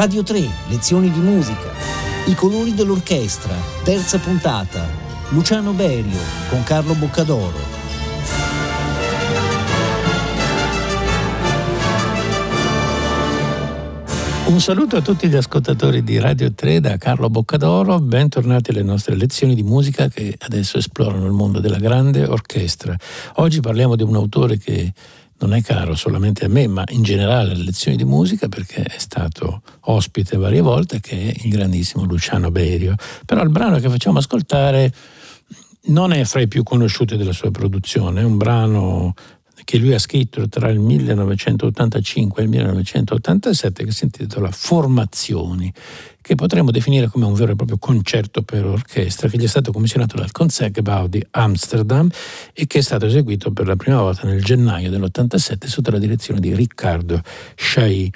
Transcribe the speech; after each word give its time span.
Radio 0.00 0.22
3, 0.22 0.48
lezioni 0.70 1.10
di 1.10 1.18
musica. 1.18 1.70
I 2.24 2.34
colori 2.34 2.72
dell'orchestra, 2.72 3.54
terza 3.84 4.16
puntata. 4.16 4.88
Luciano 5.28 5.72
Berio 5.72 6.16
con 6.48 6.62
Carlo 6.62 6.94
Boccadoro. 6.94 7.58
Un 14.46 14.58
saluto 14.58 14.96
a 14.96 15.02
tutti 15.02 15.28
gli 15.28 15.36
ascoltatori 15.36 16.02
di 16.02 16.18
Radio 16.18 16.50
3 16.50 16.80
da 16.80 16.96
Carlo 16.96 17.28
Boccadoro, 17.28 18.00
bentornati 18.00 18.70
alle 18.70 18.82
nostre 18.82 19.16
lezioni 19.16 19.54
di 19.54 19.62
musica 19.62 20.08
che 20.08 20.34
adesso 20.38 20.78
esplorano 20.78 21.26
il 21.26 21.32
mondo 21.32 21.60
della 21.60 21.78
grande 21.78 22.24
orchestra. 22.24 22.96
Oggi 23.34 23.60
parliamo 23.60 23.96
di 23.96 24.02
un 24.02 24.16
autore 24.16 24.56
che 24.56 24.94
non 25.40 25.54
è 25.54 25.62
caro 25.62 25.94
solamente 25.94 26.44
a 26.44 26.48
me, 26.48 26.66
ma 26.66 26.84
in 26.88 27.02
generale 27.02 27.52
alle 27.52 27.64
lezioni 27.64 27.96
di 27.96 28.04
musica 28.04 28.48
perché 28.48 28.82
è 28.82 28.98
stato 28.98 29.62
ospite 29.80 30.36
varie 30.36 30.60
volte, 30.60 31.00
che 31.00 31.32
è 31.32 31.34
il 31.44 31.50
grandissimo 31.50 32.04
Luciano 32.04 32.50
Berio. 32.50 32.94
Però 33.24 33.42
il 33.42 33.50
brano 33.50 33.78
che 33.78 33.88
facciamo 33.88 34.18
ascoltare 34.18 34.92
non 35.84 36.12
è 36.12 36.24
fra 36.24 36.40
i 36.40 36.48
più 36.48 36.62
conosciuti 36.62 37.16
della 37.16 37.32
sua 37.32 37.50
produzione, 37.50 38.20
è 38.20 38.24
un 38.24 38.36
brano 38.36 39.14
che 39.64 39.78
lui 39.78 39.94
ha 39.94 39.98
scritto 39.98 40.48
tra 40.48 40.68
il 40.68 40.78
1985 40.78 42.40
e 42.40 42.44
il 42.44 42.50
1987 42.50 43.84
che 43.84 43.92
si 43.92 44.04
intitola 44.04 44.50
Formazioni, 44.50 45.72
che 46.20 46.34
potremmo 46.34 46.70
definire 46.70 47.08
come 47.08 47.24
un 47.24 47.34
vero 47.34 47.52
e 47.52 47.56
proprio 47.56 47.78
concerto 47.78 48.42
per 48.42 48.66
orchestra 48.66 49.28
che 49.28 49.38
gli 49.38 49.44
è 49.44 49.48
stato 49.48 49.72
commissionato 49.72 50.16
dal 50.16 50.30
Concertgebouw 50.30 51.06
di 51.06 51.24
Amsterdam 51.30 52.08
e 52.52 52.66
che 52.66 52.78
è 52.78 52.82
stato 52.82 53.06
eseguito 53.06 53.52
per 53.52 53.66
la 53.66 53.76
prima 53.76 54.00
volta 54.00 54.26
nel 54.26 54.42
gennaio 54.42 54.90
dell'87 54.90 55.66
sotto 55.66 55.90
la 55.90 55.98
direzione 55.98 56.40
di 56.40 56.54
Riccardo 56.54 57.20
Chailly. 57.54 58.10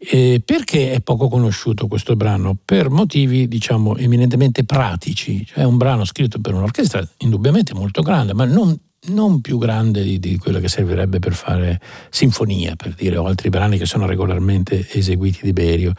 Eh, 0.00 0.40
perché 0.44 0.92
è 0.92 1.00
poco 1.00 1.28
conosciuto 1.28 1.88
questo 1.88 2.14
brano? 2.14 2.56
Per 2.64 2.88
motivi, 2.88 3.48
diciamo, 3.48 3.96
eminentemente 3.96 4.64
pratici. 4.64 5.44
Cioè 5.44 5.64
è 5.64 5.64
un 5.64 5.76
brano 5.76 6.04
scritto 6.04 6.40
per 6.40 6.54
un'orchestra 6.54 7.06
indubbiamente 7.18 7.74
molto 7.74 8.02
grande, 8.02 8.32
ma 8.32 8.44
non 8.44 8.78
non 9.06 9.40
più 9.40 9.58
grande 9.58 10.02
di, 10.02 10.18
di, 10.18 10.38
quello 10.38 10.58
che 10.58 10.68
servirebbe 10.68 11.18
per 11.18 11.32
fare 11.32 11.80
sinfonia, 12.10 12.74
per 12.76 12.94
dire, 12.94 13.16
o 13.16 13.26
altri 13.26 13.48
brani 13.48 13.78
che 13.78 13.86
sono 13.86 14.06
regolarmente 14.06 14.86
eseguiti 14.90 15.40
di 15.42 15.52
Berio. 15.52 15.92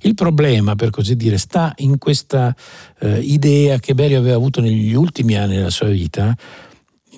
Il 0.00 0.14
problema, 0.14 0.74
per 0.74 0.90
così 0.90 1.16
dire, 1.16 1.38
sta 1.38 1.72
in 1.76 1.98
questa 1.98 2.54
eh, 3.00 3.18
idea 3.20 3.78
che 3.78 3.94
Berio 3.94 4.18
aveva 4.18 4.36
avuto 4.36 4.60
negli 4.60 4.94
ultimi 4.94 5.36
anni 5.36 5.56
della 5.56 5.70
sua 5.70 5.88
vita 5.88 6.34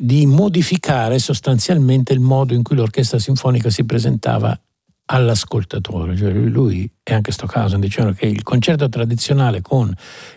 di 0.01 0.27
modificare 0.27 1.19
sostanzialmente 1.19 2.13
il 2.13 2.21
modo 2.21 2.55
in 2.55 2.63
cui 2.63 2.77
l'orchestra 2.77 3.19
sinfonica 3.19 3.71
si 3.71 3.85
presentava 3.85 4.59
all'ascoltatore. 5.07 6.17
Cioè 6.17 6.33
lui 6.33 6.91
e 7.09 7.15
anche 7.15 7.33
Stockhausen 7.33 7.81
dicevano 7.81 8.13
che 8.13 8.27
il 8.27 8.43
concerto 8.43 8.87
tradizionale 8.91 9.63
con 9.63 9.91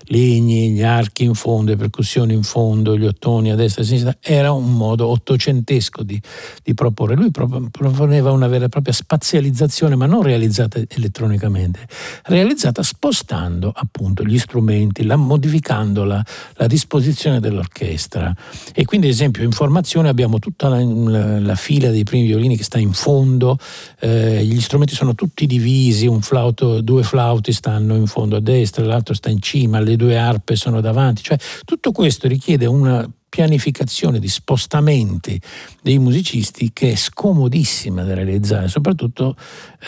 legni, 0.05 0.72
gli 0.72 0.83
archi 0.83 1.25
in 1.25 1.33
fondo, 1.33 1.72
le 1.72 1.78
percussioni 1.78 2.33
in 2.33 2.44
fondo, 2.44 2.97
gli 2.97 3.05
ottoni 3.05 3.52
a 3.52 3.55
destra 3.55 3.81
e 3.81 3.83
a 3.83 3.88
sinistra 3.88 4.16
era 4.22 4.53
un 4.53 4.73
modo 4.73 5.08
ottocentesco 5.08 6.02
di, 6.02 6.19
di 6.63 6.73
proporre. 6.73 7.16
Lui 7.16 7.30
proponeva 7.30 8.31
una 8.31 8.47
vera 8.47 8.66
e 8.66 8.69
propria 8.69 8.94
spazializzazione, 8.94 9.97
ma 9.97 10.05
non 10.05 10.22
realizzata 10.22 10.80
elettronicamente, 10.88 11.86
realizzata 12.23 12.83
spostando 12.83 13.73
appunto 13.75 14.23
gli 14.23 14.39
strumenti, 14.39 15.03
la, 15.03 15.17
modificando 15.17 16.06
la, 16.06 16.23
la, 16.53 16.67
disposizione 16.67 17.41
dell'orchestra. 17.41 18.33
E 18.73 18.85
quindi, 18.85 19.08
ad 19.08 19.13
esempio, 19.13 19.44
in 19.44 19.52
formazione 19.52 20.08
abbiamo 20.08 20.39
tutta 20.39 20.69
la, 20.69 20.81
la, 20.81 21.39
la 21.39 21.56
fila 21.56 21.89
dei 21.89 22.03
primi 22.03 22.28
violini 22.28 22.56
che 22.56 22.63
sta 22.63 22.80
in 22.80 22.94
fondo, 22.94 23.58
eh, 24.00 24.41
gli 24.45 24.61
strumenti 24.61 24.95
sono 24.95 25.16
tutti 25.16 25.45
divisi, 25.45 26.08
un 26.08 26.22
flauto 26.22 26.60
flauto, 26.61 26.81
due 26.81 27.03
flauti 27.03 27.51
stanno 27.51 27.95
in 27.95 28.05
fondo 28.05 28.35
a 28.35 28.39
destra, 28.39 28.85
l'altro 28.85 29.13
sta 29.15 29.29
in 29.29 29.41
cima, 29.41 29.79
le 29.79 29.95
due 29.95 30.17
arpe 30.17 30.55
sono 30.55 30.79
davanti, 30.79 31.23
cioè 31.23 31.38
tutto 31.66 31.91
questo 31.91 32.27
richiede 32.27 32.66
una 32.67 33.09
pianificazione 33.27 34.19
di 34.19 34.27
spostamenti 34.27 35.39
dei 35.81 35.97
musicisti 36.00 36.71
che 36.73 36.91
è 36.91 36.95
scomodissima 36.95 38.03
da 38.03 38.13
realizzare, 38.13 38.67
soprattutto 38.67 39.35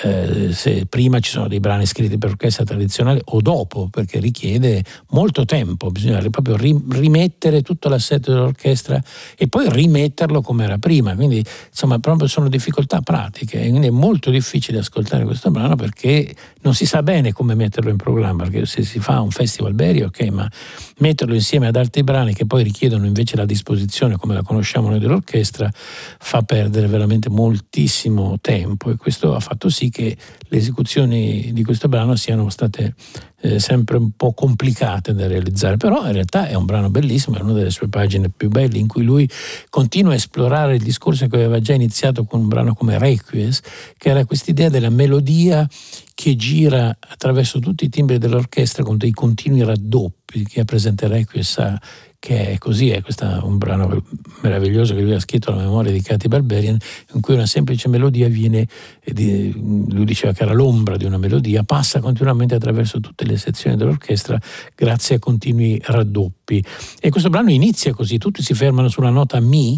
eh, 0.02 0.52
se 0.54 0.86
prima 0.88 1.20
ci 1.20 1.30
sono 1.30 1.48
dei 1.48 1.60
brani 1.60 1.86
scritti 1.86 2.18
per 2.18 2.32
orchestra 2.32 2.64
tradizionale 2.64 3.22
o 3.26 3.42
dopo, 3.42 3.90
perché 3.90 4.20
richiede 4.20 4.84
molto 5.10 5.46
tempo, 5.46 5.92
bisogna 5.92 6.20
proprio 6.30 6.58
rimettere 6.58 7.62
tutto 7.62 7.90
l'assetto 7.90 8.32
dell'orchestra 8.32 9.02
e 9.38 9.48
poi 9.48 9.70
rimetterlo 9.70 10.42
come 10.42 10.64
era 10.64 10.78
prima, 10.80 11.16
quindi 11.16 11.44
insomma 11.70 12.00
proprio 12.00 12.28
sono 12.28 12.50
difficoltà 12.50 13.02
pratiche, 13.02 13.60
quindi 13.60 13.88
è 13.88 13.92
molto 13.92 14.32
difficile 14.32 14.80
ascoltare 14.80 15.26
questo 15.26 15.52
brano 15.52 15.76
perché 15.76 16.34
non 16.62 16.74
si 16.74 16.86
sa 16.86 17.04
bene 17.04 17.32
come 17.32 17.54
metterlo 17.54 17.90
in 17.90 17.98
programma, 17.98 18.44
perché 18.44 18.66
se 18.66 18.84
si 18.84 19.00
fa 19.00 19.22
un 19.22 19.32
festival 19.32 19.74
Berio, 19.74 20.08
ok, 20.08 20.22
ma 20.30 20.50
metterlo 20.98 21.34
insieme 21.34 21.68
ad 21.68 21.76
altri 21.76 22.04
brani 22.04 22.34
che 22.34 22.46
poi 22.46 22.64
richiedono 22.64 23.06
invece 23.06 23.36
la 23.36 23.46
disposizione 23.46 24.16
come 24.16 24.34
la 24.34 24.42
conosciamo 24.42 24.90
noi 24.90 25.00
dell'orchestra 25.00 25.70
fa 25.72 26.42
perdere 26.42 26.88
veramente 26.88 27.30
moltissimo 27.30 28.38
tempo 28.42 28.90
e 28.90 28.96
questo 28.96 29.36
ha 29.36 29.40
fatto 29.40 29.70
sì 29.70 29.83
che 29.90 30.16
le 30.40 30.58
esecuzioni 30.58 31.52
di 31.54 31.64
questo 31.64 31.88
brano 31.88 32.16
siano 32.16 32.50
state 32.50 32.96
eh, 33.42 33.60
sempre 33.60 33.98
un 33.98 34.12
po' 34.16 34.34
complicate 34.34 35.14
da 35.14 35.28
realizzare, 35.28 35.78
però 35.78 36.06
in 36.06 36.14
realtà 36.14 36.48
è 36.48 36.54
un 36.54 36.66
brano 36.66 36.90
bellissimo, 36.90 37.38
è 37.38 37.42
una 37.42 37.54
delle 37.54 37.72
sue 37.72 37.90
pagine 37.90 38.30
più 38.30 38.50
belle 38.50 38.78
in 38.78 38.88
cui 38.88 39.04
lui 39.04 39.30
continua 39.70 40.14
a 40.14 40.16
esplorare 40.16 40.76
il 40.76 40.84
discorso 40.84 41.28
che 41.28 41.36
aveva 41.36 41.60
già 41.60 41.74
iniziato 41.74 42.24
con 42.24 42.42
un 42.42 42.48
brano 42.48 42.74
come 42.74 42.98
Requies, 42.98 43.62
che 43.98 44.10
era 44.10 44.26
quest'idea 44.26 44.70
della 44.70 44.90
melodia 44.90 45.68
che 46.14 46.36
gira 46.36 46.96
attraverso 47.00 47.60
tutti 47.60 47.86
i 47.86 47.90
timbri 47.90 48.18
dell'orchestra 48.18 48.84
con 48.84 48.98
dei 48.98 49.12
continui 49.12 49.64
raddoppi. 49.64 50.46
Chi 50.46 50.60
ha 50.60 50.66
presente 50.66 51.08
Requies 51.08 51.50
sa 51.50 51.82
che 52.24 52.52
è 52.52 52.58
così, 52.58 52.90
è 52.90 53.02
questo 53.02 53.26
un 53.44 53.58
brano 53.58 54.02
meraviglioso 54.44 54.96
che 54.96 55.02
lui 55.02 55.14
ha 55.14 55.20
scritto 55.20 55.52
alla 55.52 55.64
memoria 55.64 55.92
di 55.92 56.02
Katy 56.02 56.30
Barberian, 56.30 56.78
in 57.16 57.20
cui 57.20 57.34
una 57.34 57.46
semplice 57.46 57.90
melodia 57.90 58.30
viene, 58.30 58.66
lui 59.14 60.06
diceva 60.06 60.32
che 60.32 60.44
era 60.44 60.54
l'ombra 60.54 60.96
di 60.96 61.04
una 61.04 61.18
melodia, 61.18 61.64
passa 61.64 62.00
continuamente 62.00 62.56
attraverso 62.56 63.02
tutte 63.02 63.26
le 63.26 63.36
sezioni 63.36 63.76
dell'orchestra 63.76 64.40
grazie 64.74 65.16
a 65.18 65.20
continui 65.20 65.82
raddoppi. 65.84 66.64
E 67.02 67.10
questo 67.10 67.30
brano 67.30 67.52
inizia 67.52 67.94
così, 67.94 68.18
tutti 68.18 68.42
si 68.42 68.54
fermano 68.54 68.88
sulla 68.88 69.10
nota 69.10 69.42
Mi, 69.42 69.78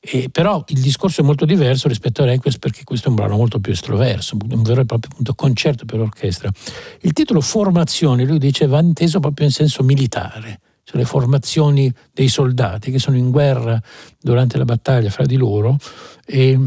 eh, 0.00 0.30
però 0.30 0.64
il 0.68 0.80
discorso 0.80 1.20
è 1.20 1.24
molto 1.24 1.44
diverso 1.44 1.88
rispetto 1.88 2.22
a 2.22 2.24
Requiem 2.24 2.56
perché 2.58 2.84
questo 2.84 3.08
è 3.08 3.10
un 3.10 3.16
brano 3.16 3.36
molto 3.36 3.60
più 3.60 3.70
estroverso, 3.70 4.38
un 4.48 4.62
vero 4.62 4.80
e 4.80 4.86
proprio 4.86 5.10
appunto, 5.12 5.34
concerto 5.34 5.84
per 5.84 6.00
orchestra. 6.00 6.50
Il 7.02 7.12
titolo 7.12 7.42
Formazione, 7.42 8.24
lui 8.24 8.38
dice, 8.38 8.66
va 8.66 8.80
inteso 8.80 9.20
proprio 9.20 9.44
in 9.44 9.52
senso 9.52 9.82
militare 9.82 10.60
cioè 10.92 11.00
le 11.00 11.06
formazioni 11.06 11.92
dei 12.12 12.28
soldati 12.28 12.90
che 12.90 12.98
sono 12.98 13.16
in 13.16 13.30
guerra 13.30 13.80
durante 14.20 14.58
la 14.58 14.64
battaglia 14.64 15.08
fra 15.08 15.24
di 15.24 15.36
loro 15.36 15.78
e, 16.26 16.58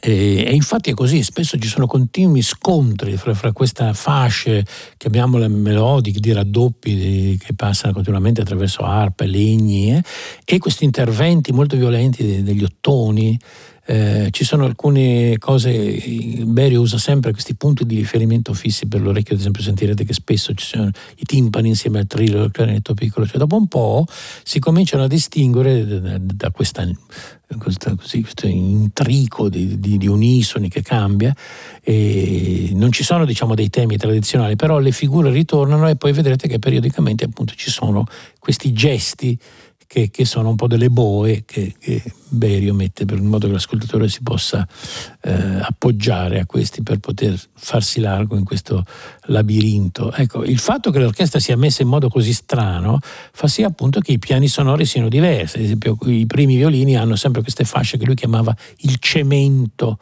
e, 0.00 0.44
e 0.44 0.54
infatti 0.54 0.90
è 0.90 0.94
così, 0.94 1.22
spesso 1.22 1.58
ci 1.58 1.68
sono 1.68 1.86
continui 1.86 2.42
scontri 2.42 3.16
fra, 3.16 3.34
fra 3.34 3.52
questa 3.52 3.92
fasce, 3.94 4.64
chiamiamole 4.98 5.48
melodiche, 5.48 6.20
di 6.20 6.32
raddoppi 6.32 6.94
di, 6.94 7.40
che 7.42 7.54
passano 7.54 7.94
continuamente 7.94 8.42
attraverso 8.42 8.82
arpe, 8.82 9.26
legni 9.26 9.94
eh, 9.94 10.02
e 10.44 10.58
questi 10.58 10.84
interventi 10.84 11.52
molto 11.52 11.76
violenti 11.76 12.42
degli 12.42 12.62
ottoni 12.62 13.38
eh, 13.84 14.28
ci 14.30 14.44
sono 14.44 14.64
alcune 14.64 15.36
cose, 15.38 16.00
Berio 16.44 16.80
usa 16.80 16.98
sempre 16.98 17.32
questi 17.32 17.56
punti 17.56 17.84
di 17.84 17.96
riferimento 17.96 18.54
fissi 18.54 18.86
per 18.86 19.00
l'orecchio, 19.00 19.34
ad 19.34 19.40
esempio 19.40 19.62
sentirete 19.62 20.04
che 20.04 20.12
spesso 20.12 20.54
ci 20.54 20.64
sono 20.64 20.90
i 21.16 21.24
timpani 21.24 21.68
insieme 21.68 21.98
al 21.98 22.06
trillo, 22.06 22.42
al 22.42 22.52
clarinetto 22.52 22.94
piccolo, 22.94 23.26
cioè 23.26 23.38
dopo 23.38 23.56
un 23.56 23.66
po' 23.66 24.06
si 24.44 24.60
cominciano 24.60 25.02
a 25.02 25.08
distinguere 25.08 26.00
da, 26.00 26.16
da 26.20 26.50
questa, 26.52 26.88
questa, 27.58 27.96
così, 27.96 28.20
questo 28.20 28.46
intrico 28.46 29.48
di, 29.48 29.80
di, 29.80 29.98
di, 29.98 30.06
unisoni 30.06 30.68
che 30.68 30.82
cambia, 30.82 31.34
e 31.82 32.70
non 32.74 32.92
ci 32.92 33.02
sono 33.02 33.24
diciamo 33.24 33.56
dei 33.56 33.68
temi 33.68 33.96
tradizionali, 33.96 34.54
però 34.54 34.78
le 34.78 34.92
figure 34.92 35.30
ritornano 35.30 35.88
e 35.88 35.96
poi 35.96 36.12
vedrete 36.12 36.46
che 36.46 36.60
periodicamente 36.60 37.24
appunto 37.24 37.54
ci 37.56 37.70
sono 37.70 38.06
questi 38.38 38.72
gesti 38.72 39.36
che, 39.92 40.08
che, 40.10 40.24
sono 40.24 40.48
un 40.48 40.56
po' 40.56 40.68
delle 40.68 40.88
boe 40.88 41.42
che, 41.44 41.74
che 41.78 42.02
Berio 42.28 42.72
mette 42.72 43.04
per 43.04 43.18
in 43.18 43.26
modo 43.26 43.46
che 43.46 43.52
l'ascoltatore 43.52 44.08
si 44.08 44.22
possa 44.22 44.66
eh, 45.20 45.58
appoggiare 45.60 46.40
a 46.40 46.46
questi 46.46 46.82
per 46.82 46.96
poter 46.96 47.38
farsi 47.52 48.00
largo 48.00 48.38
in 48.38 48.44
questo 48.44 48.86
labirinto. 49.24 50.10
Ecco, 50.10 50.44
il 50.44 50.58
fatto 50.58 50.90
che 50.90 50.98
l'orchestra 50.98 51.40
sia 51.40 51.58
messa 51.58 51.82
in 51.82 51.88
modo 51.88 52.08
così 52.08 52.32
strano 52.32 53.00
fa 53.02 53.46
sì 53.48 53.64
appunto 53.64 54.00
che 54.00 54.12
i 54.12 54.18
piani 54.18 54.48
sonori 54.48 54.86
siano 54.86 55.10
diversi. 55.10 55.58
Ad 55.58 55.64
esempio, 55.64 55.98
i 56.06 56.24
primi 56.24 56.56
violini 56.56 56.96
hanno 56.96 57.14
sempre 57.14 57.42
queste 57.42 57.64
fasce 57.64 57.98
che 57.98 58.06
lui 58.06 58.14
chiamava 58.14 58.56
il 58.78 58.96
cemento 58.98 59.98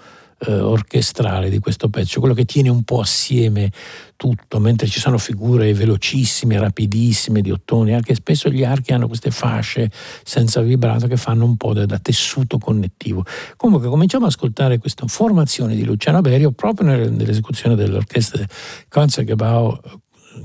eh, 0.47 0.59
orchestrale 0.59 1.51
di 1.51 1.59
questo 1.59 1.89
pezzo, 1.89 2.21
quello 2.21 2.35
che 2.35 2.45
tiene 2.45 2.69
un 2.69 2.83
po' 2.83 3.01
assieme 3.01 3.71
tutto, 4.17 4.59
mentre 4.59 4.87
ci 4.87 5.01
sono 5.01 5.19
figure 5.19 5.73
velocissime, 5.73 6.59
rapidissime 6.59 7.41
di 7.41 7.51
ottoni, 7.51 7.95
anche 7.95 8.15
spesso 8.15 8.51
gli 8.51 8.65
archi 8.65 8.93
hanno 8.93 9.07
queste 9.07 9.31
fasce 9.31 9.91
senza 10.23 10.61
vibrato 10.61 11.07
che 11.07 11.17
fanno 11.17 11.45
un 11.45 11.57
po' 11.57 11.73
da, 11.73 11.87
da 11.87 11.99
tessuto 11.99 12.59
connettivo. 12.59 13.25
Comunque 13.57 13.89
cominciamo 13.89 14.27
ad 14.27 14.33
ascoltare 14.33 14.79
questa 14.79 15.07
formazione 15.07 15.75
di 15.75 15.85
Luciano 15.85 16.21
Berio 16.21 16.53
proprio 16.53 16.89
nell'esecuzione 16.89 17.75
dell'orchestra 17.75 18.45
Concertgebouw 18.89 19.81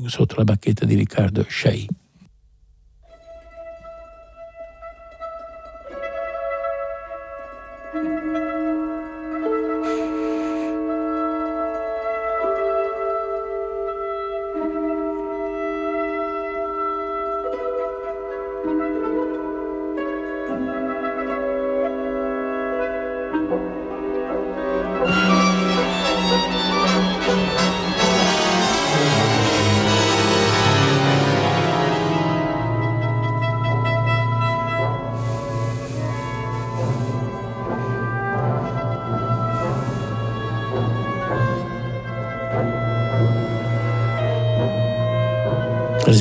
sotto 0.07 0.35
la 0.37 0.43
bacchetta 0.43 0.85
di 0.85 0.95
Riccardo 0.95 1.45
Shea. 1.47 1.85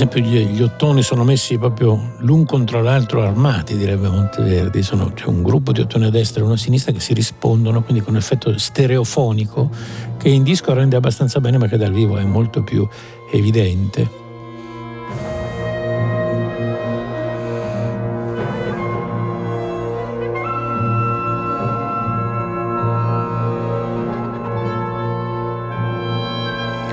Esempio 0.05 0.21
gli, 0.21 0.47
gli, 0.47 0.63
ottoni 0.63 1.03
sono 1.03 1.25
messi 1.25 1.57
proprio 1.57 2.13
l'un 2.19 2.45
contro 2.45 2.83
l'altro 2.83 3.23
armati, 3.23 3.77
direbbe 3.77 4.09
Monteverdi, 4.09 4.83
sono, 4.83 5.13
c'è 5.15 5.27
un 5.27 5.43
gruppo 5.43 5.73
di 5.73 5.81
ottoni 5.81 6.05
a 6.07 6.11
destra 6.11 6.41
e 6.41 6.45
uno 6.45 6.55
a 6.55 6.59
sinistra 6.59 6.93
che 6.93 7.01
si 7.01 7.15
rispondono, 7.15 7.83
quindi 7.83 8.03
con 8.03 8.15
un 8.15 8.19
effetto 8.19 8.57
stereofonico 8.59 9.71
che 10.19 10.29
in 10.29 10.43
disco 10.43 10.73
rende 10.75 10.97
abbastanza 10.97 11.41
bene 11.41 11.59
ma 11.59 11.67
che 11.67 11.77
dal 11.77 11.93
vivo 11.93 12.19
è 12.19 12.25
molto 12.25 12.63
più 12.63 12.87
evidente. 13.33 14.24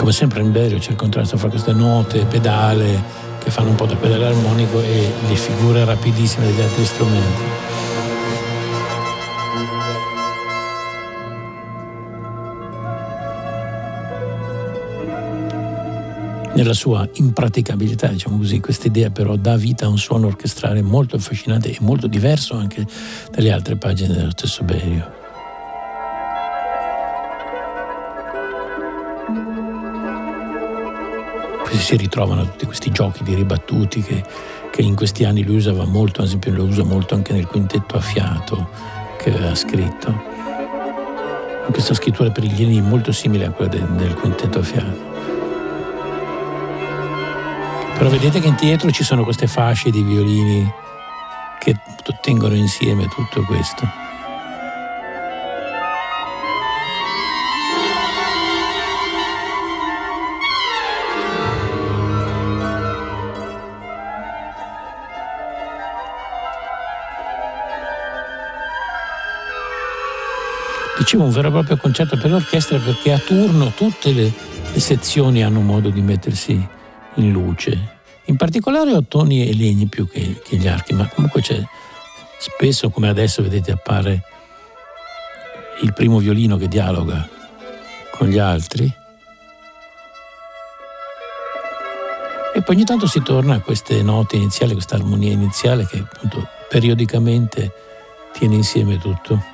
Come 0.01 0.13
sempre 0.13 0.41
in 0.41 0.51
Berio 0.51 0.79
c'è 0.79 0.89
il 0.89 0.95
contrasto 0.95 1.37
fra 1.37 1.47
queste 1.47 1.73
note, 1.73 2.25
pedale 2.25 3.03
che 3.37 3.51
fanno 3.51 3.69
un 3.69 3.75
po' 3.75 3.85
da 3.85 3.95
pedale 3.95 4.25
armonico 4.25 4.81
e 4.81 5.11
le 5.27 5.35
figure 5.35 5.85
rapidissime 5.85 6.47
degli 6.47 6.59
altri 6.59 6.85
strumenti. 6.85 7.41
Nella 16.55 16.73
sua 16.73 17.07
impraticabilità, 17.13 18.07
diciamo 18.07 18.37
così, 18.37 18.59
questa 18.59 18.87
idea 18.87 19.11
però 19.11 19.35
dà 19.35 19.55
vita 19.55 19.85
a 19.85 19.89
un 19.89 19.99
suono 19.99 20.25
orchestrale 20.25 20.81
molto 20.81 21.15
affascinante 21.15 21.69
e 21.69 21.77
molto 21.79 22.07
diverso 22.07 22.55
anche 22.55 22.87
dalle 23.29 23.51
altre 23.51 23.75
pagine 23.75 24.15
dello 24.15 24.31
stesso 24.31 24.63
Berio. 24.63 25.20
Si 31.81 31.95
ritrovano 31.95 32.43
tutti 32.43 32.65
questi 32.65 32.91
giochi 32.91 33.23
di 33.23 33.33
ribattuti 33.33 34.01
che, 34.01 34.23
che 34.71 34.81
in 34.81 34.95
questi 34.95 35.25
anni 35.25 35.43
lui 35.43 35.57
usava 35.57 35.85
molto, 35.85 36.21
ad 36.21 36.27
esempio 36.27 36.53
lo 36.53 36.63
usa 36.63 36.83
molto 36.83 37.15
anche 37.15 37.33
nel 37.33 37.45
quintetto 37.45 37.97
a 37.97 37.99
fiato 37.99 38.69
che 39.17 39.33
aveva 39.33 39.55
scritto. 39.55 40.29
Questa 41.71 41.93
scrittura 41.93 42.31
per 42.31 42.43
gli 42.43 42.53
violini 42.53 42.79
è 42.79 42.81
molto 42.81 43.11
simile 43.11 43.45
a 43.45 43.51
quella 43.51 43.71
del, 43.71 43.87
del 43.91 44.13
quintetto 44.13 44.59
a 44.59 44.63
fiato. 44.63 45.09
Però 47.97 48.09
vedete 48.09 48.39
che 48.39 48.53
dietro 48.59 48.89
ci 48.91 49.03
sono 49.03 49.23
queste 49.23 49.47
fasce 49.47 49.89
di 49.89 50.01
violini 50.01 50.69
che 51.59 51.75
tengono 52.19 52.55
insieme 52.55 53.07
tutto 53.07 53.43
questo. 53.43 54.00
Dicevo 71.11 71.27
un 71.27 71.35
vero 71.35 71.49
e 71.49 71.51
proprio 71.51 71.75
concerto 71.75 72.15
per 72.15 72.31
l'orchestra 72.31 72.77
perché 72.77 73.11
a 73.11 73.17
turno 73.17 73.73
tutte 73.73 74.13
le, 74.13 74.31
le 74.71 74.79
sezioni 74.79 75.43
hanno 75.43 75.59
modo 75.59 75.89
di 75.89 75.99
mettersi 75.99 76.53
in 77.15 77.31
luce. 77.33 77.97
In 78.27 78.37
particolare 78.37 78.93
ottoni 78.93 79.45
e 79.45 79.53
legni 79.53 79.87
più 79.87 80.07
che, 80.07 80.39
che 80.41 80.55
gli 80.55 80.69
archi, 80.69 80.93
ma 80.93 81.09
comunque 81.09 81.41
c'è 81.41 81.61
spesso, 82.39 82.89
come 82.91 83.09
adesso 83.09 83.41
vedete, 83.41 83.73
appare 83.73 84.23
il 85.81 85.91
primo 85.91 86.19
violino 86.19 86.55
che 86.55 86.69
dialoga 86.69 87.27
con 88.11 88.29
gli 88.29 88.37
altri. 88.37 88.85
E 92.55 92.61
poi 92.61 92.75
ogni 92.75 92.85
tanto 92.85 93.05
si 93.05 93.21
torna 93.21 93.55
a 93.55 93.59
queste 93.59 94.01
note 94.01 94.37
iniziali, 94.37 94.71
questa 94.71 94.95
armonia 94.95 95.33
iniziale 95.33 95.85
che 95.85 95.97
appunto 95.97 96.47
periodicamente 96.69 97.69
tiene 98.31 98.55
insieme 98.55 98.97
tutto. 98.97 99.50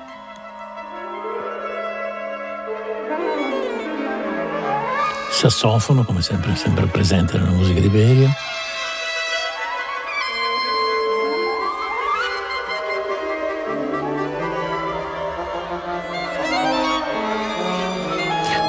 Sassofono, 5.30 6.04
come 6.04 6.22
sempre, 6.22 6.56
sempre 6.56 6.86
presente 6.86 7.38
nella 7.38 7.50
musica 7.50 7.80
di 7.80 7.88
Berio. 7.88 8.30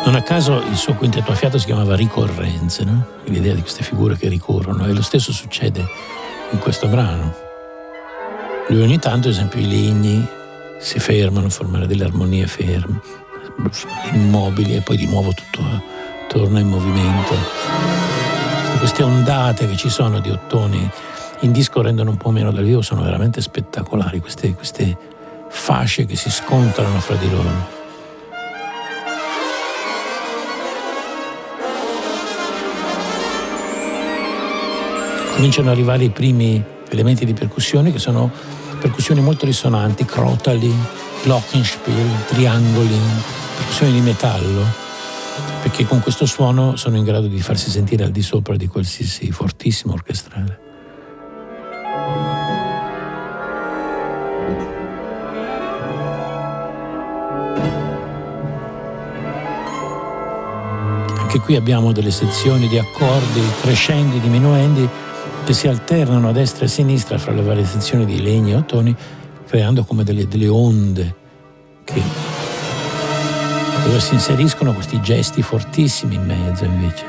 Non 0.06 0.16
a 0.16 0.24
caso 0.24 0.64
il 0.64 0.76
suo 0.76 0.96
quintetto 0.96 1.32
a 1.32 1.36
fiato 1.36 1.60
si 1.60 1.66
chiamava 1.66 1.96
Ricorrenze, 1.96 2.84
no? 2.84 3.06
l'idea 3.26 3.54
di 3.54 3.62
queste 3.62 3.84
figure 3.84 4.18
che 4.18 4.28
ricorrono, 4.28 4.86
e 4.86 4.94
lo 4.94 5.04
stesso 5.04 5.32
succede 5.32 5.86
in 6.52 6.58
questo 6.58 6.88
brano. 6.88 7.36
Lui 8.70 8.82
ogni 8.82 8.98
tanto, 8.98 9.28
ad 9.28 9.34
esempio, 9.34 9.60
i 9.60 9.68
legni 9.68 10.28
si 10.80 10.98
fermano 11.00 11.48
a 11.48 11.50
formare 11.52 11.86
delle 11.86 12.06
armonie 12.06 12.48
ferme, 12.48 13.02
immobili, 14.14 14.76
e 14.76 14.82
poi 14.82 14.98
di 14.98 15.06
nuovo 15.06 15.32
tutto 15.32 15.98
torna 16.30 16.60
in 16.60 16.68
movimento. 16.68 17.34
Queste 18.78 19.02
ondate 19.02 19.68
che 19.68 19.76
ci 19.76 19.90
sono 19.90 20.20
di 20.20 20.30
ottoni 20.30 20.90
in 21.40 21.52
disco 21.52 21.82
rendono 21.82 22.12
un 22.12 22.18
po' 22.18 22.30
meno 22.30 22.52
dal 22.52 22.64
vivo, 22.64 22.84
sono 22.84 23.02
veramente 23.02 23.42
spettacolari, 23.42 24.20
queste, 24.20 24.54
queste 24.54 24.96
fasce 25.50 26.06
che 26.06 26.16
si 26.16 26.30
scontrano 26.30 27.00
fra 27.00 27.16
di 27.16 27.30
loro. 27.32 27.78
Cominciano 35.34 35.70
ad 35.70 35.76
arrivare 35.76 36.04
i 36.04 36.10
primi 36.10 36.64
elementi 36.90 37.26
di 37.26 37.34
percussione 37.34 37.92
che 37.92 38.00
sono 38.00 38.30
percussioni 38.80 39.22
molto 39.22 39.46
risonanti, 39.46 40.06
crotali, 40.06 40.72
glockenspiel, 41.24 42.26
triangoli, 42.28 42.98
percussioni 43.58 43.94
di 43.94 44.02
metallo 44.02 44.89
perché 45.70 45.86
con 45.86 46.00
questo 46.00 46.26
suono 46.26 46.76
sono 46.78 46.98
in 46.98 47.04
grado 47.04 47.28
di 47.28 47.40
farsi 47.40 47.70
sentire 47.70 48.04
al 48.04 48.10
di 48.10 48.24
sopra 48.24 48.56
di 48.56 48.66
qualsiasi 48.66 49.32
fortissimo 49.32 49.94
orchestrale. 49.94 50.60
Anche 61.20 61.40
qui 61.42 61.56
abbiamo 61.56 61.92
delle 61.92 62.10
sezioni 62.10 62.68
di 62.68 62.80
accordi 62.80 63.40
crescendi, 63.62 64.20
diminuendi 64.20 64.90
che 65.46 65.54
si 65.54 65.68
alternano 65.68 66.30
a 66.30 66.32
destra 66.32 66.64
e 66.64 66.66
a 66.66 66.72
sinistra 66.72 67.20
fra 67.20 67.32
le 67.32 67.44
varie 67.44 67.66
sezioni 67.66 68.06
di 68.06 68.20
legni 68.20 68.54
e 68.54 68.56
ottoni, 68.56 68.96
creando 69.48 69.84
come 69.84 70.04
delle, 70.04 70.28
delle 70.28 70.48
onde 70.48 71.16
che 71.84 72.29
dove 73.90 74.02
si 74.02 74.14
inseriscono 74.14 74.72
questi 74.72 75.02
gesti 75.02 75.42
fortissimi 75.42 76.14
in 76.14 76.24
mezzo 76.24 76.64
invece. 76.64 77.06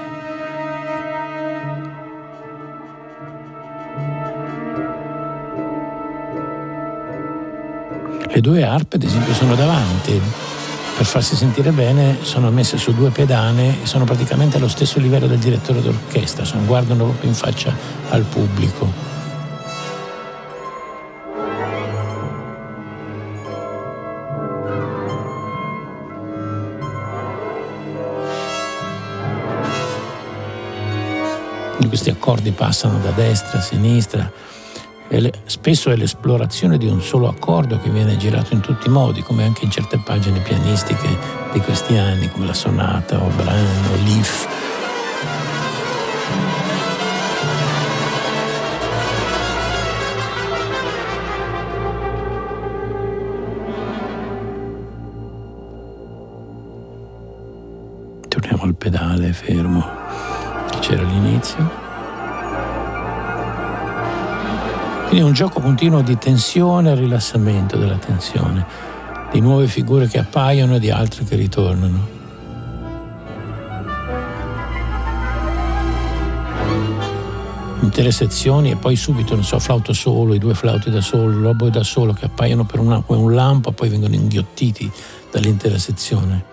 Le 8.32 8.40
due 8.40 8.64
arpe, 8.64 8.96
ad 8.96 9.02
esempio, 9.02 9.34
sono 9.34 9.54
davanti, 9.54 10.18
per 10.96 11.04
farsi 11.04 11.36
sentire 11.36 11.70
bene 11.70 12.18
sono 12.22 12.50
messe 12.50 12.78
su 12.78 12.94
due 12.94 13.10
pedane 13.10 13.82
e 13.82 13.86
sono 13.86 14.04
praticamente 14.04 14.56
allo 14.56 14.68
stesso 14.68 14.98
livello 14.98 15.26
del 15.26 15.38
direttore 15.38 15.82
d'orchestra, 15.82 16.46
sono, 16.46 16.64
guardano 16.64 17.04
proprio 17.04 17.28
in 17.28 17.36
faccia 17.36 17.74
al 18.08 18.22
pubblico. 18.22 19.19
Questi 31.90 32.08
accordi 32.08 32.52
passano 32.52 33.00
da 33.00 33.10
destra 33.10 33.58
a 33.58 33.60
sinistra, 33.60 34.30
le, 35.08 35.32
spesso 35.46 35.90
è 35.90 35.96
l'esplorazione 35.96 36.78
di 36.78 36.86
un 36.86 37.02
solo 37.02 37.26
accordo 37.26 37.80
che 37.80 37.90
viene 37.90 38.16
girato 38.16 38.54
in 38.54 38.60
tutti 38.60 38.86
i 38.86 38.90
modi, 38.90 39.22
come 39.22 39.42
anche 39.42 39.64
in 39.64 39.72
certe 39.72 39.98
pagine 39.98 40.38
pianistiche 40.38 41.08
di 41.52 41.58
questi 41.58 41.96
anni, 41.96 42.30
come 42.30 42.46
la 42.46 42.54
sonata 42.54 43.20
o 43.20 43.26
Bran 43.34 43.66
o 43.90 44.04
Leaf. 44.04 44.46
Torniamo 58.28 58.62
al 58.62 58.76
pedale 58.76 59.32
fermo 59.32 59.99
all'inizio. 61.40 61.88
Quindi 65.08 65.18
è 65.18 65.28
un 65.28 65.32
gioco 65.32 65.60
continuo 65.60 66.02
di 66.02 66.16
tensione 66.18 66.92
e 66.92 66.94
rilassamento 66.94 67.76
della 67.76 67.96
tensione, 67.96 68.64
di 69.32 69.40
nuove 69.40 69.66
figure 69.66 70.06
che 70.06 70.18
appaiono 70.18 70.76
e 70.76 70.78
di 70.78 70.90
altre 70.90 71.24
che 71.24 71.34
ritornano. 71.34 72.18
Intere 77.80 78.12
sezioni 78.12 78.70
e 78.70 78.76
poi 78.76 78.94
subito, 78.94 79.34
non 79.34 79.42
so, 79.42 79.58
flauto 79.58 79.92
solo, 79.92 80.34
i 80.34 80.38
due 80.38 80.54
flauti 80.54 80.90
da 80.90 81.00
solo, 81.00 81.36
l'oboe 81.36 81.70
da 81.70 81.82
solo 81.82 82.12
che 82.12 82.26
appaiono 82.26 82.64
per 82.64 82.78
una, 82.78 83.02
un 83.04 83.34
lampo 83.34 83.70
e 83.70 83.72
poi 83.72 83.88
vengono 83.88 84.14
inghiottiti 84.14 84.88
dall'intera 85.32 85.78
sezione. 85.78 86.44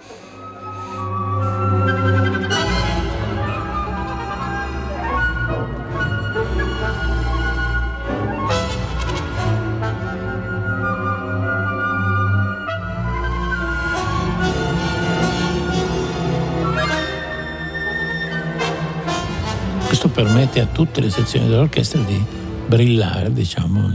Permette 20.38 20.60
a 20.60 20.67
tutte 20.67 21.01
le 21.01 21.10
sezioni 21.10 21.48
dell'orchestra 21.48 22.00
di 22.01 22.24
brillare, 22.67 23.34
diciamo, 23.34 23.89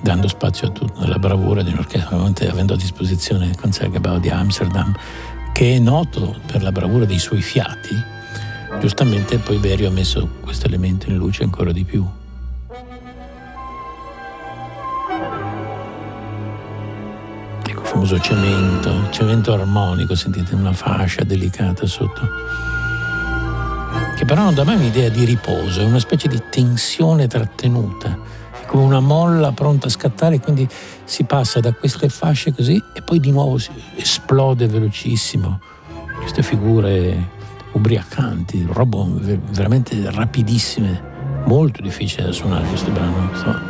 dando 0.00 0.28
spazio 0.28 0.68
a 0.68 0.70
tutta 0.70 1.04
la 1.08 1.18
bravura 1.18 1.62
di 1.62 1.72
un'orchestra, 1.72 2.16
avendo 2.48 2.74
a 2.74 2.76
disposizione 2.76 3.46
il 3.46 3.56
Concertgebouw 3.56 4.20
di 4.20 4.28
Amsterdam, 4.28 4.94
che 5.52 5.74
è 5.74 5.78
noto 5.80 6.36
per 6.46 6.62
la 6.62 6.70
bravura 6.70 7.06
dei 7.06 7.18
suoi 7.18 7.42
fiati, 7.42 8.00
giustamente 8.78 9.38
poi 9.38 9.56
Berio 9.56 9.88
ha 9.88 9.90
messo 9.90 10.28
questo 10.42 10.66
elemento 10.66 11.10
in 11.10 11.16
luce 11.16 11.42
ancora 11.42 11.72
di 11.72 11.82
più. 11.82 12.06
Ecco 17.64 17.80
il 17.80 17.86
famoso 17.86 18.20
cemento, 18.20 19.10
cemento 19.10 19.52
armonico, 19.52 20.14
sentite 20.14 20.54
una 20.54 20.72
fascia 20.72 21.24
delicata 21.24 21.84
sotto 21.84 22.74
che 24.16 24.24
però 24.24 24.44
non 24.44 24.54
dà 24.54 24.64
mai 24.64 24.76
un'idea 24.76 25.10
di 25.10 25.24
riposo, 25.24 25.82
è 25.82 25.84
una 25.84 25.98
specie 25.98 26.26
di 26.26 26.42
tensione 26.48 27.26
trattenuta, 27.26 28.18
è 28.58 28.64
come 28.64 28.82
una 28.82 29.00
molla 29.00 29.52
pronta 29.52 29.88
a 29.88 29.90
scattare, 29.90 30.40
quindi 30.40 30.66
si 31.04 31.24
passa 31.24 31.60
da 31.60 31.74
queste 31.74 32.08
fasce 32.08 32.54
così 32.54 32.82
e 32.94 33.02
poi 33.02 33.20
di 33.20 33.30
nuovo 33.30 33.60
esplode 33.94 34.66
velocissimo. 34.68 35.60
Queste 36.18 36.42
figure 36.42 37.28
ubriacanti, 37.72 38.66
robe 38.72 39.38
veramente 39.50 40.10
rapidissime, 40.10 41.42
molto 41.44 41.82
difficile 41.82 42.24
da 42.24 42.32
suonare 42.32 42.66
questo 42.68 42.90
brano. 42.90 43.28
Insomma. 43.30 43.64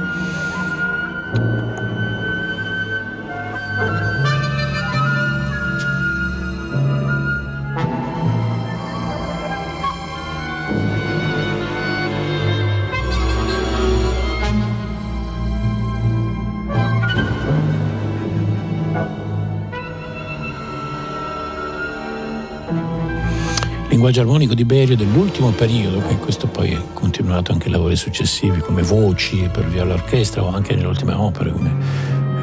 Linguaggio 23.88 24.20
armonico 24.20 24.54
di 24.54 24.64
Berio 24.64 24.96
dell'ultimo 24.96 25.50
periodo, 25.50 26.02
che 26.06 26.16
questo 26.16 26.46
poi 26.46 26.72
è 26.72 26.82
continuato 26.92 27.52
anche 27.52 27.66
in 27.66 27.72
lavori 27.72 27.96
successivi 27.96 28.60
come 28.60 28.82
voci 28.82 29.48
per 29.52 29.66
via 29.66 29.82
all'orchestra 29.82 30.42
o 30.42 30.54
anche 30.54 30.74
nelle 30.74 30.86
ultime 30.86 31.14
opere 31.14 31.50
come, 31.52 31.74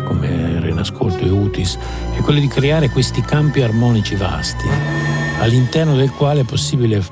come 0.06 0.60
Renascolto 0.60 1.24
e 1.24 1.30
Utis, 1.30 1.78
è 2.18 2.22
quello 2.22 2.40
di 2.40 2.48
creare 2.48 2.90
questi 2.90 3.22
campi 3.22 3.62
armonici 3.62 4.16
vasti, 4.16 4.68
all'interno 5.40 5.96
del 5.96 6.12
quale 6.12 6.42
è 6.42 6.44
possibile 6.44 7.04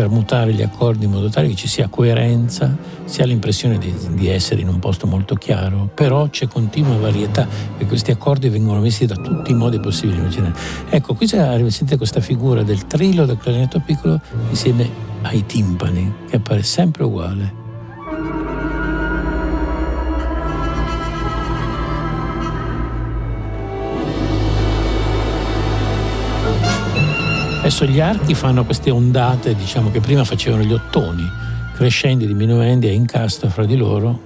permutare 0.00 0.54
gli 0.54 0.62
accordi 0.62 1.04
in 1.04 1.10
modo 1.10 1.28
tale 1.28 1.48
che 1.48 1.54
ci 1.54 1.68
sia 1.68 1.88
coerenza, 1.88 2.74
si 3.04 3.20
ha 3.20 3.26
l'impressione 3.26 3.76
di, 3.76 3.94
di, 4.12 4.28
essere 4.28 4.62
in 4.62 4.68
un 4.68 4.78
posto 4.78 5.06
molto 5.06 5.34
chiaro, 5.34 5.90
però 5.94 6.30
c'è 6.30 6.48
continua 6.48 6.96
varietà 6.96 7.46
e 7.76 7.84
questi 7.84 8.10
accordi 8.10 8.48
vengono 8.48 8.80
messi 8.80 9.04
da 9.04 9.16
tutti 9.16 9.50
i 9.50 9.54
modi 9.54 9.78
possibili 9.78 10.18
immaginare. 10.18 10.54
Ecco, 10.88 11.12
qui 11.12 11.26
sentite 11.26 11.98
questa 11.98 12.20
figura 12.20 12.62
del 12.62 12.86
trillo 12.86 13.26
del 13.26 13.36
clarinetto 13.36 13.80
piccolo 13.80 14.18
insieme 14.48 14.88
ai 15.22 15.44
timpani, 15.44 16.14
che 16.30 16.36
appare 16.36 16.62
sempre 16.62 17.04
uguale. 17.04 17.69
Adesso 27.72 27.84
gli 27.84 28.00
archi 28.00 28.34
fanno 28.34 28.64
queste 28.64 28.90
ondate, 28.90 29.54
diciamo 29.54 29.92
che 29.92 30.00
prima 30.00 30.24
facevano 30.24 30.64
gli 30.64 30.72
ottoni, 30.72 31.22
crescendi, 31.76 32.26
diminuendo 32.26 32.86
e 32.86 32.92
incasta 32.92 33.48
fra 33.48 33.64
di 33.64 33.76
loro. 33.76 34.20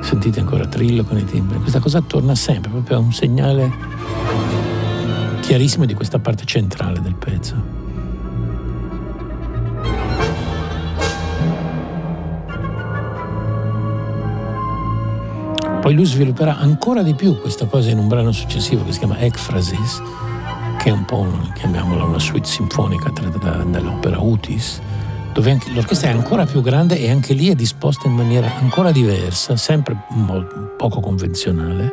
Sentite 0.00 0.40
ancora 0.40 0.66
trillo 0.66 1.04
con 1.04 1.18
i 1.18 1.24
timbri. 1.24 1.60
Questa 1.60 1.78
cosa 1.78 2.00
torna 2.00 2.34
sempre, 2.34 2.68
proprio 2.68 2.96
a 2.96 2.98
un 2.98 3.12
segnale 3.12 3.72
chiarissimo 5.38 5.84
di 5.84 5.94
questa 5.94 6.18
parte 6.18 6.44
centrale 6.44 7.00
del 7.00 7.14
pezzo. 7.14 7.54
Poi 15.80 15.94
lui 15.94 16.04
svilupperà 16.06 16.58
ancora 16.58 17.04
di 17.04 17.14
più 17.14 17.40
questa 17.40 17.66
cosa 17.66 17.90
in 17.90 17.98
un 17.98 18.08
brano 18.08 18.32
successivo 18.32 18.84
che 18.84 18.90
si 18.90 18.98
chiama 18.98 19.16
Ekphrasis, 19.20 20.02
che 20.82 20.88
è 20.88 20.92
un 20.92 21.04
po', 21.04 21.28
chiamiamola 21.52 22.04
una 22.04 22.18
suite 22.18 22.48
sinfonica 22.48 23.10
tratta 23.10 23.64
dall'opera 23.64 24.18
Utis, 24.18 24.80
dove 25.34 25.58
l'orchestra 25.74 26.08
è 26.08 26.12
ancora 26.12 26.46
più 26.46 26.62
grande 26.62 26.98
e 26.98 27.10
anche 27.10 27.34
lì 27.34 27.50
è 27.50 27.54
disposta 27.54 28.08
in 28.08 28.14
maniera 28.14 28.50
ancora 28.58 28.90
diversa, 28.90 29.58
sempre 29.58 29.94
poco 30.78 31.00
convenzionale. 31.00 31.92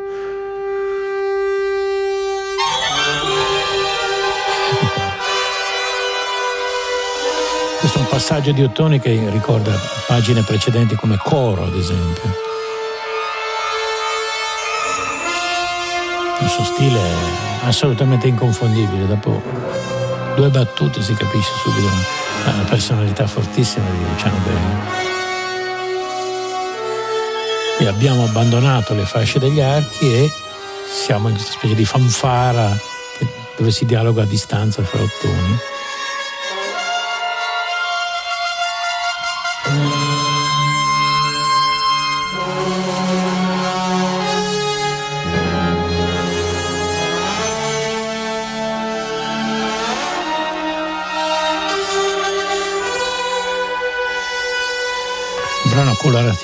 Questo 7.80 7.98
è 7.98 8.00
un 8.00 8.08
passaggio 8.08 8.52
di 8.52 8.62
Ottoni 8.62 8.98
che 9.00 9.28
ricorda 9.28 9.78
pagine 10.06 10.40
precedenti 10.40 10.94
come 10.94 11.18
Coro, 11.18 11.64
ad 11.64 11.74
esempio. 11.74 12.46
Il 16.40 16.48
suo 16.48 16.64
stile 16.64 16.98
è 16.98 17.47
assolutamente 17.62 18.26
inconfondibile. 18.26 19.06
Dopo 19.06 19.42
due 20.36 20.48
battute 20.48 21.02
si 21.02 21.14
capisce 21.14 21.50
subito 21.62 21.88
la 22.44 22.64
personalità 22.68 23.26
fortissima 23.26 23.88
di 23.90 23.98
Luciano 24.08 24.36
Belli. 24.44 25.06
E 27.80 27.86
abbiamo 27.86 28.24
abbandonato 28.24 28.94
le 28.94 29.04
fasce 29.04 29.38
degli 29.38 29.60
archi 29.60 30.12
e 30.12 30.30
siamo 30.90 31.28
in 31.28 31.34
questa 31.34 31.52
specie 31.52 31.74
di 31.74 31.84
fanfara 31.84 32.76
dove 33.56 33.70
si 33.70 33.84
dialoga 33.84 34.22
a 34.22 34.26
distanza 34.26 34.82
fra 34.82 35.00
ottoni. 35.02 35.77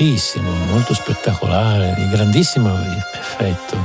Coloratissimo, 0.05 0.51
molto 0.71 0.93
spettacolare, 0.93 1.95
di 1.97 2.09
grandissimo 2.09 2.79
effetto, 3.15 3.77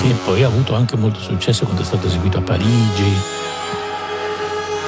che 0.00 0.14
poi 0.24 0.42
ha 0.42 0.48
avuto 0.48 0.74
anche 0.74 0.96
molto 0.96 1.18
successo 1.18 1.64
quando 1.64 1.82
è 1.82 1.84
stato 1.84 2.06
eseguito 2.06 2.38
a 2.38 2.42
Parigi, 2.42 3.20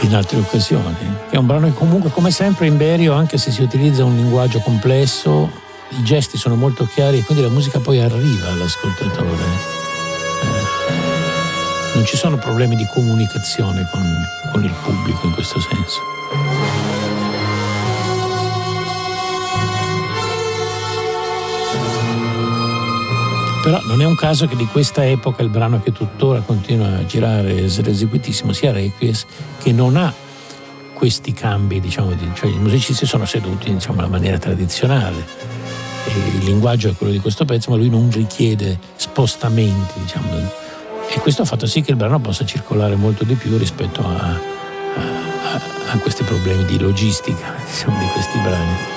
in 0.00 0.14
altre 0.14 0.38
occasioni. 0.38 1.16
È 1.30 1.36
un 1.36 1.46
brano 1.46 1.66
che 1.66 1.72
comunque, 1.72 2.10
come 2.10 2.30
sempre 2.30 2.66
in 2.66 2.76
Berio, 2.76 3.14
anche 3.14 3.38
se 3.38 3.50
si 3.50 3.62
utilizza 3.62 4.04
un 4.04 4.14
linguaggio 4.14 4.58
complesso, 4.58 5.50
i 5.88 6.02
gesti 6.02 6.36
sono 6.36 6.56
molto 6.56 6.86
chiari 6.86 7.18
e 7.18 7.24
quindi 7.24 7.42
la 7.42 7.50
musica 7.50 7.78
poi 7.78 8.00
arriva 8.00 8.50
all'ascoltatore. 8.50 9.44
Eh, 10.42 10.82
non 11.94 12.04
ci 12.04 12.16
sono 12.16 12.36
problemi 12.36 12.76
di 12.76 12.86
comunicazione 12.92 13.88
con, 13.90 14.02
con 14.52 14.62
il 14.62 14.74
pubblico 14.82 15.26
in 15.26 15.32
questo 15.32 15.60
senso. 15.60 16.23
Però 23.64 23.80
non 23.86 24.02
è 24.02 24.04
un 24.04 24.14
caso 24.14 24.46
che 24.46 24.56
di 24.56 24.66
questa 24.66 25.06
epoca 25.06 25.42
il 25.42 25.48
brano 25.48 25.80
che 25.80 25.90
tuttora 25.90 26.40
continua 26.40 26.98
a 26.98 27.06
girare 27.06 27.56
e 27.56 27.64
essere 27.64 27.92
eseguitissimo 27.92 28.52
sia 28.52 28.72
Requies, 28.72 29.24
che 29.58 29.72
non 29.72 29.96
ha 29.96 30.12
questi 30.92 31.32
cambi, 31.32 31.80
diciamo, 31.80 32.12
di, 32.12 32.30
cioè 32.34 32.50
i 32.50 32.58
musicisti 32.58 33.06
sono 33.06 33.24
seduti 33.24 33.72
diciamo, 33.72 34.00
alla 34.00 34.10
maniera 34.10 34.36
tradizionale. 34.36 35.16
E 36.04 36.36
il 36.36 36.44
linguaggio 36.44 36.90
è 36.90 36.94
quello 36.94 37.10
di 37.10 37.20
questo 37.20 37.46
pezzo, 37.46 37.70
ma 37.70 37.78
lui 37.78 37.88
non 37.88 38.10
richiede 38.10 38.78
spostamenti, 38.96 39.98
diciamo. 39.98 40.28
E 41.08 41.18
questo 41.20 41.40
ha 41.40 41.46
fatto 41.46 41.64
sì 41.64 41.80
che 41.80 41.92
il 41.92 41.96
brano 41.96 42.20
possa 42.20 42.44
circolare 42.44 42.96
molto 42.96 43.24
di 43.24 43.32
più 43.32 43.56
rispetto 43.56 44.06
a, 44.06 44.38
a, 44.94 45.60
a 45.90 45.98
questi 46.00 46.22
problemi 46.22 46.66
di 46.66 46.78
logistica 46.78 47.54
diciamo, 47.66 47.98
di 47.98 48.06
questi 48.12 48.38
brani. 48.40 48.93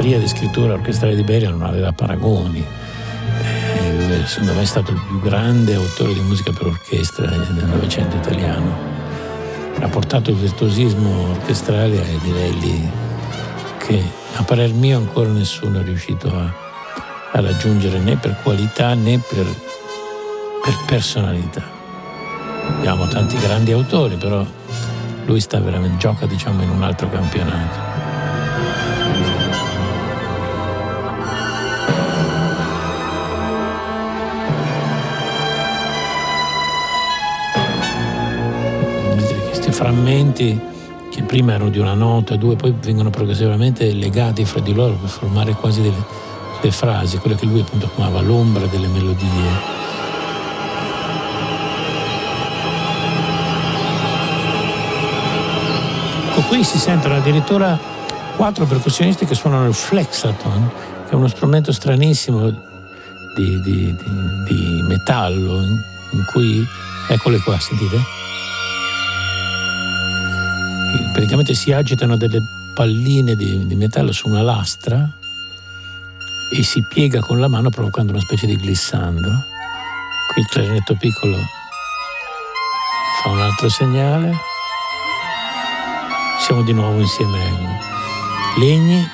Maestria 0.00 0.18
di 0.18 0.28
scrittura 0.28 0.72
orchestrale 0.72 1.14
di 1.14 1.22
Beria 1.22 1.50
non 1.50 1.62
aveva 1.62 1.92
paragoni. 1.92 2.64
Eh, 3.42 4.22
secondo 4.24 4.54
me 4.54 4.62
è 4.62 4.64
stato 4.64 4.92
il 4.92 5.00
più 5.06 5.20
grande 5.20 5.74
autore 5.74 6.14
di 6.14 6.20
musica 6.20 6.52
per 6.52 6.68
orchestra 6.68 7.26
del 7.26 7.66
Novecento 7.66 8.16
italiano. 8.16 8.78
Ha 9.78 9.88
portato 9.88 10.30
il 10.30 10.36
virtuosismo 10.36 11.30
orchestrale 11.32 12.00
ai 12.00 12.18
livelli 12.22 12.90
che 13.78 14.02
a 14.36 14.42
parer 14.42 14.72
mio 14.72 14.96
ancora 14.96 15.28
nessuno 15.28 15.80
è 15.80 15.82
riuscito 15.82 16.28
a, 16.34 16.50
a 17.32 17.40
raggiungere 17.40 17.98
né 17.98 18.16
per 18.16 18.38
qualità 18.42 18.94
né 18.94 19.18
per, 19.18 19.46
per 20.64 20.76
personalità. 20.86 21.62
Abbiamo 22.68 23.06
tanti 23.06 23.36
grandi 23.38 23.72
autori, 23.72 24.16
però 24.16 24.46
lui 25.26 25.40
sta 25.40 25.60
veramente 25.60 25.98
gioca 25.98 26.24
diciamo 26.24 26.62
in 26.62 26.70
un 26.70 26.82
altro 26.82 27.10
campionato. 27.10 27.89
Frammenti 39.80 40.60
che 41.10 41.22
prima 41.22 41.54
erano 41.54 41.70
di 41.70 41.78
una 41.78 41.94
nota, 41.94 42.36
due, 42.36 42.54
poi 42.54 42.74
vengono 42.82 43.08
progressivamente 43.08 43.90
legati 43.94 44.44
fra 44.44 44.60
di 44.60 44.74
loro 44.74 44.92
per 44.92 45.08
formare 45.08 45.54
quasi 45.54 45.80
delle, 45.80 46.04
delle 46.60 46.70
frasi, 46.70 47.16
quelle 47.16 47.34
che 47.34 47.46
lui 47.46 47.60
appunto 47.60 47.88
chiamava 47.94 48.20
l'ombra 48.20 48.66
delle 48.66 48.88
melodie. 48.88 49.26
Ecco, 56.28 56.42
qui 56.42 56.62
si 56.62 56.76
sentono 56.76 57.16
addirittura 57.16 57.78
quattro 58.36 58.66
percussionisti 58.66 59.24
che 59.24 59.34
suonano 59.34 59.66
il 59.66 59.74
flexaton, 59.74 60.70
che 61.06 61.12
è 61.12 61.14
uno 61.14 61.28
strumento 61.28 61.72
stranissimo 61.72 62.50
di, 62.50 62.58
di, 63.34 63.62
di, 63.62 63.96
di 64.46 64.82
metallo, 64.86 65.62
in, 65.62 65.80
in 66.10 66.24
cui, 66.30 66.68
eccole 67.08 67.38
qua, 67.38 67.58
sentite? 67.58 68.19
Praticamente 71.20 71.52
si 71.52 71.70
agitano 71.70 72.16
delle 72.16 72.40
palline 72.72 73.36
di, 73.36 73.66
di 73.66 73.74
metallo 73.74 74.10
su 74.10 74.26
una 74.26 74.40
lastra 74.40 75.06
e 76.50 76.62
si 76.62 76.82
piega 76.88 77.20
con 77.20 77.38
la 77.38 77.46
mano 77.46 77.68
provocando 77.68 78.12
una 78.12 78.22
specie 78.22 78.46
di 78.46 78.56
glissando. 78.56 79.28
Qui 80.32 80.40
il 80.40 80.48
clarinetto 80.48 80.94
piccolo 80.94 81.36
fa 83.22 83.28
un 83.28 83.38
altro 83.38 83.68
segnale. 83.68 84.34
Siamo 86.38 86.62
di 86.62 86.72
nuovo 86.72 87.00
insieme 87.00 87.78
legni. 88.56 89.06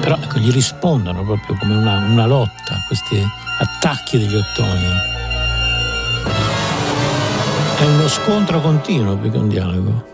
Però 0.00 0.16
ecco, 0.16 0.38
gli 0.38 0.50
rispondono 0.50 1.22
proprio 1.24 1.58
come 1.58 1.76
una, 1.76 1.98
una 2.06 2.24
lotta, 2.24 2.82
questi 2.86 3.22
attacchi 3.58 4.16
degli 4.16 4.34
ottoni. 4.34 5.18
È 7.80 7.86
uno 7.86 8.08
scontro 8.08 8.60
continuo 8.60 9.16
più 9.16 9.30
che 9.30 9.38
un 9.38 9.48
dialogo. 9.48 10.04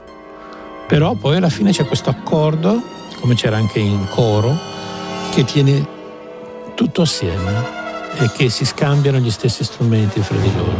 Però 0.86 1.14
poi 1.14 1.38
alla 1.38 1.48
fine 1.48 1.72
c'è 1.72 1.84
questo 1.84 2.10
accordo, 2.10 2.80
come 3.18 3.34
c'era 3.34 3.56
anche 3.56 3.80
in 3.80 4.06
coro, 4.08 4.56
che 5.32 5.42
tiene 5.42 5.84
tutto 6.76 7.02
assieme 7.02 7.52
e 8.18 8.30
che 8.30 8.50
si 8.50 8.64
scambiano 8.64 9.18
gli 9.18 9.32
stessi 9.32 9.64
strumenti 9.64 10.20
fra 10.20 10.36
di 10.36 10.52
loro. 10.54 10.76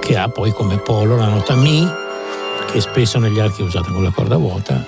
Che 0.00 0.16
ha 0.16 0.30
poi 0.30 0.52
come 0.52 0.78
polo 0.78 1.16
la 1.16 1.28
nota 1.28 1.54
Mi, 1.54 1.86
che 2.72 2.80
spesso 2.80 3.18
negli 3.18 3.40
archi 3.40 3.60
è 3.60 3.64
usata 3.64 3.90
con 3.90 4.02
la 4.02 4.10
corda 4.10 4.38
vuota 4.38 4.82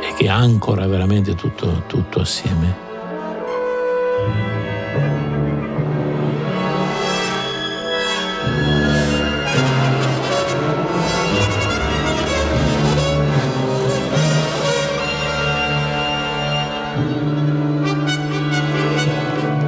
e 0.00 0.14
che 0.16 0.28
ancora 0.28 0.84
veramente 0.88 1.36
tutto, 1.36 1.84
tutto 1.86 2.22
assieme. 2.22 2.83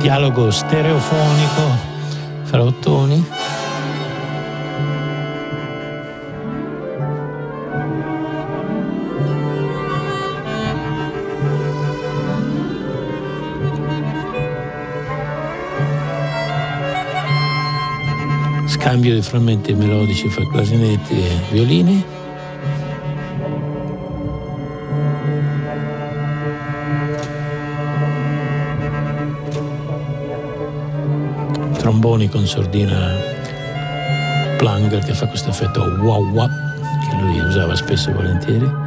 Dialogo 0.06 0.52
stereofonico 0.52 1.62
fra 2.44 2.62
ottoni. 2.62 3.26
Scambio 18.68 19.12
di 19.12 19.22
frammenti 19.22 19.74
melodici 19.74 20.28
fra 20.28 20.46
clarinetti 20.46 21.14
e 21.14 21.40
violini. 21.50 22.15
Tromboni 32.16 32.28
con 32.28 32.46
sordina 32.46 33.14
Planger 34.56 35.04
che 35.04 35.12
fa 35.12 35.26
questo 35.26 35.50
effetto 35.50 35.82
wow 36.00 36.24
wow 36.32 36.48
che 36.48 37.16
lui 37.20 37.38
usava 37.40 37.74
spesso 37.76 38.10
e 38.10 38.12
volentieri. 38.14 38.85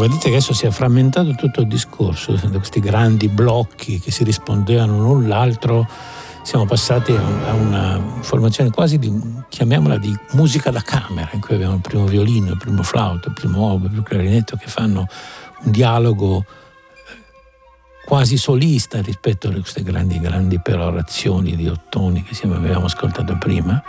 Vedete 0.00 0.30
che 0.30 0.36
adesso 0.36 0.54
si 0.54 0.66
è 0.66 0.70
frammentato 0.70 1.34
tutto 1.34 1.60
il 1.60 1.66
discorso, 1.66 2.38
questi 2.52 2.80
grandi 2.80 3.28
blocchi 3.28 4.00
che 4.00 4.10
si 4.10 4.24
rispondevano 4.24 4.98
l'un 5.00 5.28
l'altro, 5.28 5.86
siamo 6.42 6.64
passati 6.64 7.12
a 7.12 7.52
una 7.52 8.00
formazione 8.20 8.70
quasi 8.70 8.98
di, 8.98 9.12
chiamiamola 9.48 9.98
di 9.98 10.16
musica 10.32 10.70
da 10.70 10.80
camera, 10.80 11.28
in 11.32 11.40
cui 11.40 11.54
abbiamo 11.54 11.74
il 11.74 11.80
primo 11.80 12.06
violino, 12.06 12.52
il 12.52 12.56
primo 12.56 12.82
flauto, 12.82 13.28
il 13.28 13.34
primo 13.34 13.66
oboe, 13.66 13.84
il 13.84 13.90
primo 13.90 14.02
clarinetto 14.02 14.56
che 14.56 14.66
fanno 14.68 15.06
un 15.64 15.70
dialogo 15.70 16.38
eh, 16.38 16.44
quasi 18.06 18.38
solista 18.38 19.02
rispetto 19.02 19.48
a 19.48 19.52
queste 19.52 19.82
grandi, 19.82 20.18
grandi 20.18 20.58
perorazioni 20.60 21.54
di 21.54 21.68
ottoni 21.68 22.22
che 22.22 22.34
avevamo 22.46 22.86
ascoltato 22.86 23.36
prima 23.38 23.82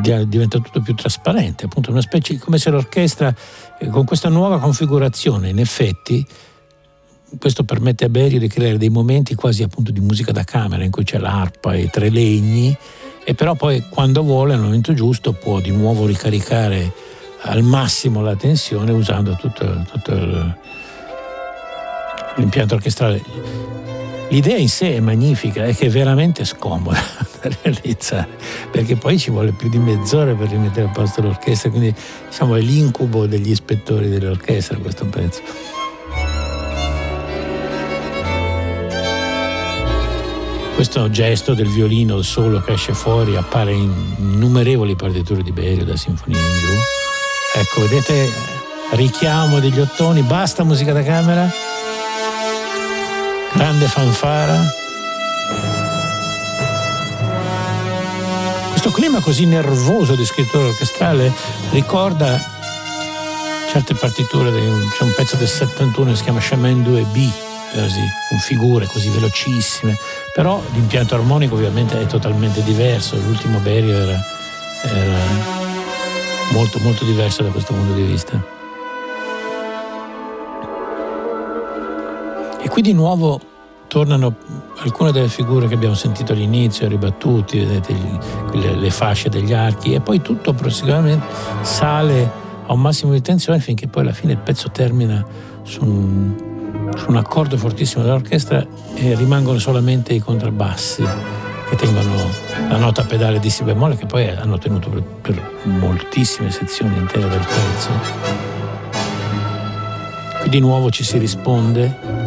diventa 0.00 0.58
tutto 0.58 0.80
più 0.80 0.94
trasparente, 0.94 1.64
appunto 1.64 1.90
una 1.90 2.00
specie 2.00 2.38
come 2.38 2.58
se 2.58 2.70
l'orchestra 2.70 3.34
eh, 3.78 3.88
con 3.88 4.04
questa 4.04 4.28
nuova 4.28 4.58
configurazione 4.58 5.48
in 5.48 5.58
effetti 5.58 6.26
questo 7.38 7.64
permette 7.64 8.04
a 8.04 8.08
Berio 8.08 8.38
di 8.38 8.48
creare 8.48 8.78
dei 8.78 8.90
momenti 8.90 9.34
quasi 9.34 9.62
appunto 9.62 9.90
di 9.90 10.00
musica 10.00 10.32
da 10.32 10.44
camera 10.44 10.84
in 10.84 10.90
cui 10.90 11.04
c'è 11.04 11.18
l'arpa 11.18 11.74
e 11.74 11.88
tre 11.88 12.08
legni 12.08 12.76
e 13.24 13.34
però 13.34 13.54
poi 13.54 13.84
quando 13.88 14.22
vuole 14.22 14.54
al 14.54 14.60
momento 14.60 14.92
giusto 14.94 15.32
può 15.32 15.60
di 15.60 15.70
nuovo 15.70 16.06
ricaricare 16.06 16.92
al 17.42 17.62
massimo 17.62 18.22
la 18.22 18.36
tensione 18.36 18.92
usando 18.92 19.34
tutto, 19.36 19.84
tutto 19.90 20.56
l'impianto 22.36 22.74
orchestrale. 22.74 23.22
L'idea 24.30 24.56
in 24.56 24.68
sé 24.68 24.96
è 24.96 25.00
magnifica, 25.00 25.64
è 25.64 25.74
che 25.74 25.86
è 25.86 25.90
veramente 25.90 26.44
scomoda 26.44 26.98
da 27.40 27.50
realizzare, 27.62 28.28
perché 28.70 28.96
poi 28.96 29.18
ci 29.18 29.30
vuole 29.30 29.52
più 29.52 29.68
di 29.68 29.78
mezz'ora 29.78 30.34
per 30.34 30.48
rimettere 30.48 30.86
a 30.88 30.90
posto 30.90 31.22
l'orchestra, 31.22 31.70
quindi 31.70 31.94
diciamo 32.28 32.56
è 32.56 32.60
l'incubo 32.60 33.26
degli 33.26 33.50
ispettori 33.50 34.08
dell'orchestra 34.08 34.78
questo 34.78 35.06
pezzo. 35.06 35.42
Questo 40.74 41.08
gesto 41.08 41.54
del 41.54 41.68
violino 41.68 42.20
solo 42.22 42.60
che 42.60 42.72
esce 42.72 42.94
fuori 42.94 43.36
appare 43.36 43.72
in 43.72 43.92
innumerevoli 44.18 44.96
partiture 44.96 45.42
di 45.42 45.52
Berio 45.52 45.84
da 45.84 45.96
Sinfonia 45.96 46.36
in 46.36 46.58
giù. 46.58 47.60
Ecco, 47.60 47.80
vedete, 47.82 48.28
richiamo 48.94 49.60
degli 49.60 49.78
ottoni, 49.78 50.22
basta 50.22 50.64
musica 50.64 50.92
da 50.92 51.04
camera, 51.04 51.48
grande 53.54 53.86
fanfara. 53.86 54.72
Questo 58.70 58.90
clima 58.90 59.20
così 59.20 59.46
nervoso 59.46 60.14
di 60.14 60.24
scrittura 60.24 60.66
orchestrale 60.66 61.32
ricorda 61.70 62.52
certe 63.70 63.94
partiture, 63.94 64.50
c'è 64.50 65.02
un 65.02 65.12
pezzo 65.16 65.36
del 65.36 65.48
71 65.48 66.10
che 66.10 66.16
si 66.16 66.22
chiama 66.22 66.38
Chemin 66.38 66.82
2B, 66.82 67.30
così, 67.72 68.00
con 68.28 68.38
figure 68.38 68.86
così 68.86 69.08
velocissime, 69.08 69.96
però 70.32 70.62
l'impianto 70.72 71.16
armonico 71.16 71.54
ovviamente 71.54 72.00
è 72.00 72.06
totalmente 72.06 72.62
diverso, 72.62 73.16
l'ultimo 73.16 73.58
Berio 73.58 73.96
era, 73.96 74.20
era 74.82 75.18
molto 76.52 76.78
molto 76.80 77.04
diverso 77.04 77.42
da 77.42 77.48
questo 77.48 77.72
punto 77.72 77.94
di 77.94 78.02
vista. 78.02 78.53
Qui 82.74 82.82
di 82.82 82.92
nuovo 82.92 83.40
tornano 83.86 84.34
alcune 84.78 85.12
delle 85.12 85.28
figure 85.28 85.68
che 85.68 85.74
abbiamo 85.74 85.94
sentito 85.94 86.32
all'inizio, 86.32 86.88
ribattuti, 86.88 87.60
vedete 87.60 87.94
le, 88.52 88.74
le, 88.74 88.90
fasce 88.90 89.28
degli 89.28 89.52
archi 89.52 89.94
e 89.94 90.00
poi 90.00 90.20
tutto 90.20 90.54
prossimamente 90.54 91.24
sale 91.60 92.28
a 92.66 92.72
un 92.72 92.80
massimo 92.80 93.12
di 93.12 93.20
tensione 93.20 93.60
finché 93.60 93.86
poi 93.86 94.02
alla 94.02 94.12
fine 94.12 94.32
il 94.32 94.38
pezzo 94.38 94.72
termina 94.72 95.24
su 95.62 95.84
un 95.84 96.52
su 96.96 97.10
un 97.10 97.16
accordo 97.16 97.56
fortissimo 97.56 98.02
dell'orchestra 98.02 98.66
e 98.94 99.14
rimangono 99.14 99.60
solamente 99.60 100.12
i 100.12 100.18
contrabbassi 100.18 101.04
che 101.68 101.76
tengono 101.76 102.28
la 102.68 102.76
nota 102.76 103.04
pedale 103.04 103.38
di 103.38 103.50
Si 103.50 103.62
bemolle 103.62 103.96
che 103.96 104.06
poi 104.06 104.28
hanno 104.28 104.58
tenuto 104.58 104.90
per, 104.90 105.02
per 105.02 105.40
moltissime 105.62 106.50
sezioni 106.50 106.96
intere 106.96 107.28
del 107.28 107.38
pezzo. 107.38 107.90
Qui 110.40 110.50
di 110.50 110.58
nuovo 110.58 110.90
ci 110.90 111.04
si 111.04 111.18
risponde 111.18 112.23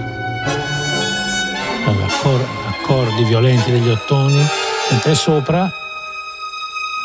accordi 1.90 3.24
violenti 3.24 3.72
degli 3.72 3.90
ottoni, 3.90 4.42
mentre 4.92 5.16
sopra 5.16 5.72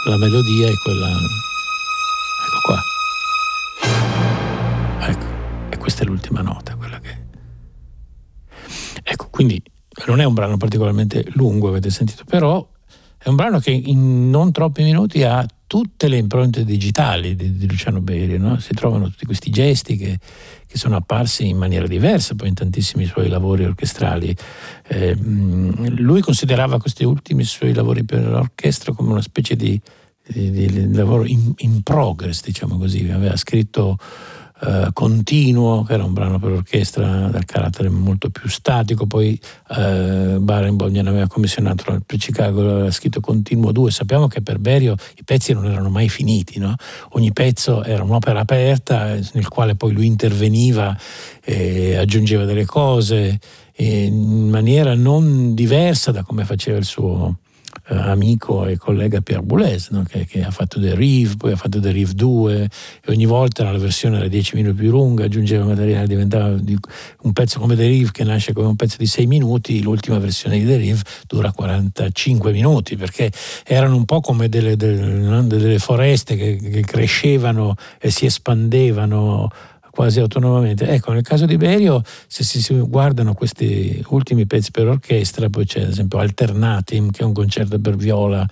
la 0.07 0.17
melodia 0.17 0.69
è 0.69 0.75
quella... 0.83 1.09
Ecco 2.47 2.61
qua. 2.63 2.83
Ecco, 5.09 5.27
e 5.71 5.79
questa 5.79 6.03
è 6.03 6.07
l'ultima 6.07 6.41
nota, 6.41 6.75
quella 6.77 6.99
che 7.01 7.21
Ecco, 9.03 9.29
quindi 9.31 9.63
non 10.07 10.21
è 10.21 10.25
un 10.25 10.35
brano 10.35 10.57
particolarmente 10.57 11.25
lungo, 11.35 11.69
avete 11.69 11.91
sentito, 11.91 12.25
però 12.25 12.67
è 13.19 13.29
un 13.29 13.37
brano 13.37 13.59
che 13.59 13.71
in 13.71 14.31
non 14.31 14.53
troppi 14.53 14.83
minuti 14.83 15.23
ha 15.23 15.47
tutte 15.73 16.07
le 16.07 16.19
impronte 16.19 16.67
digitali 16.67 17.35
di, 17.35 17.57
di 17.57 17.67
Luciano 17.67 18.03
Berio, 18.03 18.37
no? 18.37 18.59
si 18.59 18.75
trovano 18.75 19.09
tutti 19.09 19.25
questi 19.25 19.49
gesti 19.49 19.97
che, 19.97 20.19
che, 20.67 20.77
sono 20.77 20.97
apparsi 20.97 21.49
in 21.49 21.57
maniera 21.57 21.87
diversa 21.87 22.35
poi 22.35 22.49
in 22.49 22.55
tantissimi 22.55 23.07
suoi 23.07 23.31
lavori 23.31 23.65
orchestrali. 23.65 24.37
Eh, 24.87 25.17
lui 25.17 26.21
considerava 26.21 26.79
questi 26.79 27.05
ultimi 27.05 27.45
suoi 27.45 27.73
lavori 27.73 28.05
per 28.05 28.23
l'orchestra 28.23 28.93
come 28.93 29.13
una 29.13 29.23
specie 29.23 29.57
di, 29.57 29.81
di, 30.27 30.51
di 30.51 30.93
lavoro 30.93 31.25
in, 31.25 31.55
in 31.57 31.81
progress, 31.83 32.43
diciamo 32.43 32.77
così, 32.77 33.09
aveva 33.09 33.39
scritto 33.39 33.97
eh, 34.65 34.91
continuo, 34.93 35.83
che 35.83 35.95
era 35.95 36.05
un 36.05 36.13
brano 36.13 36.39
per 36.39 36.53
orchestra 36.53 37.27
dal 37.27 37.45
carattere 37.45 37.89
molto 37.89 38.31
più 38.31 38.49
statico, 38.49 39.07
poi 39.07 39.39
eh, 39.71 40.37
Barenboim 40.39 40.93
gliene 40.93 41.09
aveva 41.09 41.27
commissionato 41.27 42.01
per 42.07 42.19
Chicago, 42.19 42.61
aveva 42.61 42.91
scritto 42.93 43.21
Continuo 43.21 43.73
2, 43.73 43.91
sappiamo 43.91 44.29
che 44.29 44.41
per 44.41 44.59
Berio 44.59 44.95
i 45.17 45.25
pezzi 45.25 45.53
non 45.53 45.67
erano 45.67 45.89
mai 45.89 46.09
finiti, 46.09 46.61
no? 46.61 46.77
ogni 47.11 47.33
pezzo 47.33 47.83
era 47.83 48.05
un'opera 48.05 48.39
aperta 48.39 49.19
nel 49.33 49.49
quale 49.49 49.75
poi 49.75 49.93
lui 49.93 50.07
interveniva 50.07 50.97
e 51.43 51.97
aggiungeva 51.97 52.45
delle 52.45 52.65
cose 52.65 53.41
in 53.79 54.49
maniera 54.49 54.95
non 54.95 55.55
diversa 55.55 56.13
da 56.13 56.23
come 56.23 56.45
faceva 56.45 56.79
il 56.79 56.85
suo 56.85 57.39
eh, 57.89 57.97
amico 57.97 58.67
e 58.67 58.77
collega 58.77 59.21
Pierre 59.21 59.43
Boulez, 59.43 59.89
no? 59.91 60.05
che, 60.05 60.25
che, 60.25 60.43
ha 60.43 60.51
fatto 60.51 60.81
The 60.81 60.95
Rive, 60.95 61.37
poi 61.37 61.53
ha 61.53 61.57
fatto 61.57 61.81
The 61.81 61.91
Rive 61.91 62.13
2 62.15 62.63
e 62.63 63.11
ogni 63.11 63.27
volta 63.27 63.65
la 63.65 63.79
versione 63.79 64.19
era 64.19 64.29
10 64.29 64.57
minuti 64.57 64.77
più 64.77 64.91
lunga, 64.91 65.25
aggiungeva 65.25 65.65
materiale, 65.65 66.07
diventava 66.07 66.49
un 66.49 67.33
pezzo 67.33 67.59
come 67.59 67.75
The 67.75 67.87
Rive 67.87 68.11
che 68.13 68.25
nasce 68.25 68.53
come 68.53 68.69
un 68.69 68.77
pezzo 68.77 68.97
di 68.99 69.07
6 69.07 69.27
minuti, 69.27 69.83
l'ultima 69.83 70.19
versione 70.19 70.59
di 70.59 70.67
The 70.67 70.77
Rive 70.77 71.01
dura 71.27 71.51
45 71.53 72.53
minuti 72.53 72.97
perché 72.97 73.33
erano 73.65 73.97
un 73.97 74.05
po' 74.05 74.21
come 74.21 74.49
delle, 74.49 74.77
delle, 74.77 75.47
delle 75.47 75.79
foreste 75.79 76.37
che, 76.37 76.57
che 76.57 76.83
crescevano 76.83 77.75
e 77.99 78.11
si 78.11 78.27
espandevano 78.27 79.51
quasi 79.93 80.21
autonomamente. 80.21 80.89
Ecco, 80.89 81.13
nel 81.13 81.23
caso 81.23 81.45
di 81.45 81.59
Berio, 81.59 82.03
se 82.27 82.45
si 82.45 82.79
guardano 82.81 83.35
questi 83.35 84.03
ultimi 84.09 84.47
pezzi 84.47 84.71
per 84.71 84.89
orchestra, 84.89 85.51
poi 85.51 85.67
c'è 85.67 85.83
ad 85.83 85.91
esempio 85.91 86.19
Alternatim, 86.19 87.11
che 87.11 87.21
è 87.21 87.25
un 87.25 87.35
concerto 87.35 87.79
per 87.79 87.97
viola 87.97 88.49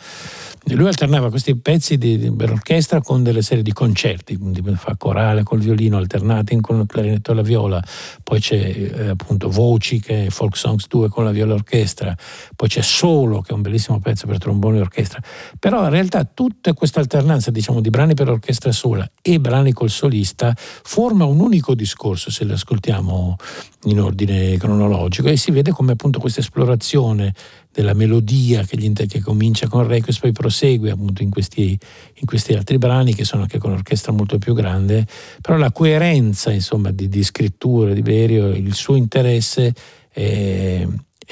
lui 0.67 0.87
alternava 0.87 1.31
questi 1.31 1.57
pezzi 1.57 1.97
di, 1.97 2.19
di, 2.19 2.31
per 2.31 2.51
orchestra 2.51 3.01
con 3.01 3.23
delle 3.23 3.43
serie 3.43 3.63
di 3.63 3.73
concerti, 3.73 4.37
quindi 4.37 4.63
fa 4.77 4.95
corale 4.97 5.43
col 5.43 5.59
violino, 5.59 5.97
alternati 5.97 6.61
con 6.61 6.81
il 6.81 6.87
clarinetto 6.87 7.33
e 7.33 7.35
la 7.35 7.43
viola, 7.43 7.83
poi 8.23 8.41
c'è 8.41 8.57
eh, 8.57 9.09
appunto 9.09 9.49
Voci 9.49 10.01
che 10.01 10.27
è 10.27 10.31
Folk 10.31 10.57
Songs 10.57 10.87
2 10.87 11.09
con 11.09 11.25
la 11.25 11.31
viola 11.31 11.55
orchestra, 11.55 12.15
poi 12.55 12.69
c'è 12.69 12.83
Solo 12.83 13.41
che 13.41 13.53
è 13.53 13.55
un 13.55 13.63
bellissimo 13.63 14.01
pezzo 14.01 14.27
per 14.27 14.39
trombone 14.39 14.79
e 14.79 14.81
orchestra, 14.81 15.21
però 15.59 15.85
in 15.85 15.91
realtà 15.91 16.25
tutta 16.25 16.75
questa 16.75 17.01
alternanza 17.01 17.51
diciamo 17.51 17.81
di 17.81 17.91
brani 17.91 18.15
per 18.15 18.29
orchestra 18.29 18.71
sola 18.71 19.09
e 19.23 19.41
brani 19.41 19.73
col 19.73 19.91
solista 19.91 20.55
forma 20.57 21.25
un 21.31 21.41
unico 21.41 21.75
discorso 21.75 22.31
se 22.31 22.45
li 22.45 22.53
ascoltiamo 22.53 23.37
in 23.85 24.01
ordine 24.01 24.57
cronologico 24.57 25.29
e 25.29 25.37
si 25.37 25.51
vede 25.51 25.71
come 25.71 25.93
appunto 25.93 26.21
questa 26.21 26.41
esplorazione 26.41 27.35
della 27.73 27.95
melodia 27.95 28.65
che, 28.65 28.77
inter- 28.79 29.09
che 29.09 29.21
comincia 29.21 29.69
con 29.69 29.87
Requiem 29.87 30.19
poi 30.19 30.33
prosegue 30.33 30.91
appunto 30.91 31.23
in 31.23 31.31
questi, 31.31 31.79
in 32.15 32.27
questi, 32.27 32.55
altri 32.55 32.79
brani 32.79 33.15
che 33.15 33.25
sono 33.25 33.43
anche 33.43 33.59
con 33.59 33.71
un'orchestra 33.71 34.13
molto 34.13 34.39
più 34.39 34.55
grande, 34.55 35.07
però 35.41 35.57
la 35.57 35.71
coerenza 35.71 36.51
insomma 36.51 36.91
di, 36.91 37.09
di 37.09 37.23
scrittura 37.23 37.93
di 37.93 38.03
Berio, 38.03 38.49
il 38.49 38.75
suo 38.75 38.97
interesse 38.97 39.73
è, 40.11 40.87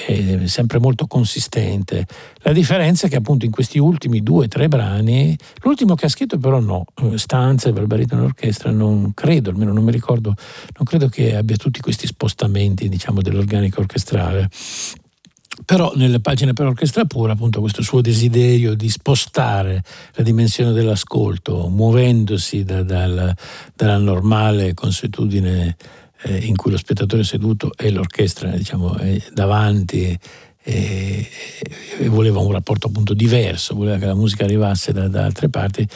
è 0.05 0.47
sempre 0.47 0.79
molto 0.79 1.07
consistente. 1.07 2.05
La 2.41 2.51
differenza 2.53 3.07
è 3.07 3.09
che 3.09 3.17
appunto 3.17 3.45
in 3.45 3.51
questi 3.51 3.79
ultimi 3.79 4.21
due 4.21 4.45
o 4.45 4.47
tre 4.47 4.67
brani, 4.67 5.37
l'ultimo 5.61 5.95
che 5.95 6.05
ha 6.05 6.09
scritto 6.09 6.37
però 6.37 6.59
no, 6.59 6.85
Stanze 7.15 7.73
per 7.73 7.85
baritono 7.85 8.23
orchestra 8.23 8.71
non 8.71 9.13
credo, 9.13 9.49
almeno 9.49 9.73
non 9.73 9.83
mi 9.83 9.91
ricordo, 9.91 10.33
non 10.77 10.85
credo 10.85 11.09
che 11.09 11.35
abbia 11.35 11.57
tutti 11.57 11.81
questi 11.81 12.07
spostamenti 12.07 12.89
diciamo 12.89 13.21
dell'organico 13.21 13.81
orchestrale 13.81 14.49
però 15.65 15.91
nelle 15.95 16.19
pagine 16.19 16.53
per 16.53 16.67
orchestra 16.67 17.05
pura 17.05 17.33
appunto 17.33 17.59
questo 17.59 17.81
suo 17.81 18.01
desiderio 18.01 18.75
di 18.75 18.89
spostare 18.89 19.83
la 20.13 20.23
dimensione 20.23 20.71
dell'ascolto 20.71 21.67
muovendosi 21.67 22.63
da, 22.63 22.83
dal, 22.83 23.35
dalla 23.75 23.97
normale 23.97 24.73
consuetudine 24.73 25.75
eh, 26.23 26.37
in 26.37 26.55
cui 26.55 26.71
lo 26.71 26.77
spettatore 26.77 27.21
è 27.21 27.25
seduto 27.25 27.71
e 27.77 27.89
l'orchestra 27.91 28.49
diciamo, 28.49 28.95
è 28.97 29.21
davanti 29.33 30.17
e, 30.61 31.27
e, 31.99 32.09
voleva 32.09 32.39
un 32.39 32.51
rapporto 32.51 32.87
appunto 32.87 33.13
diverso, 33.13 33.75
voleva 33.75 33.97
che 33.97 34.05
la 34.05 34.13
musica 34.13 34.43
arrivasse 34.43 34.91
da, 34.91 35.07
da 35.07 35.23
altre 35.23 35.49
parti 35.49 35.87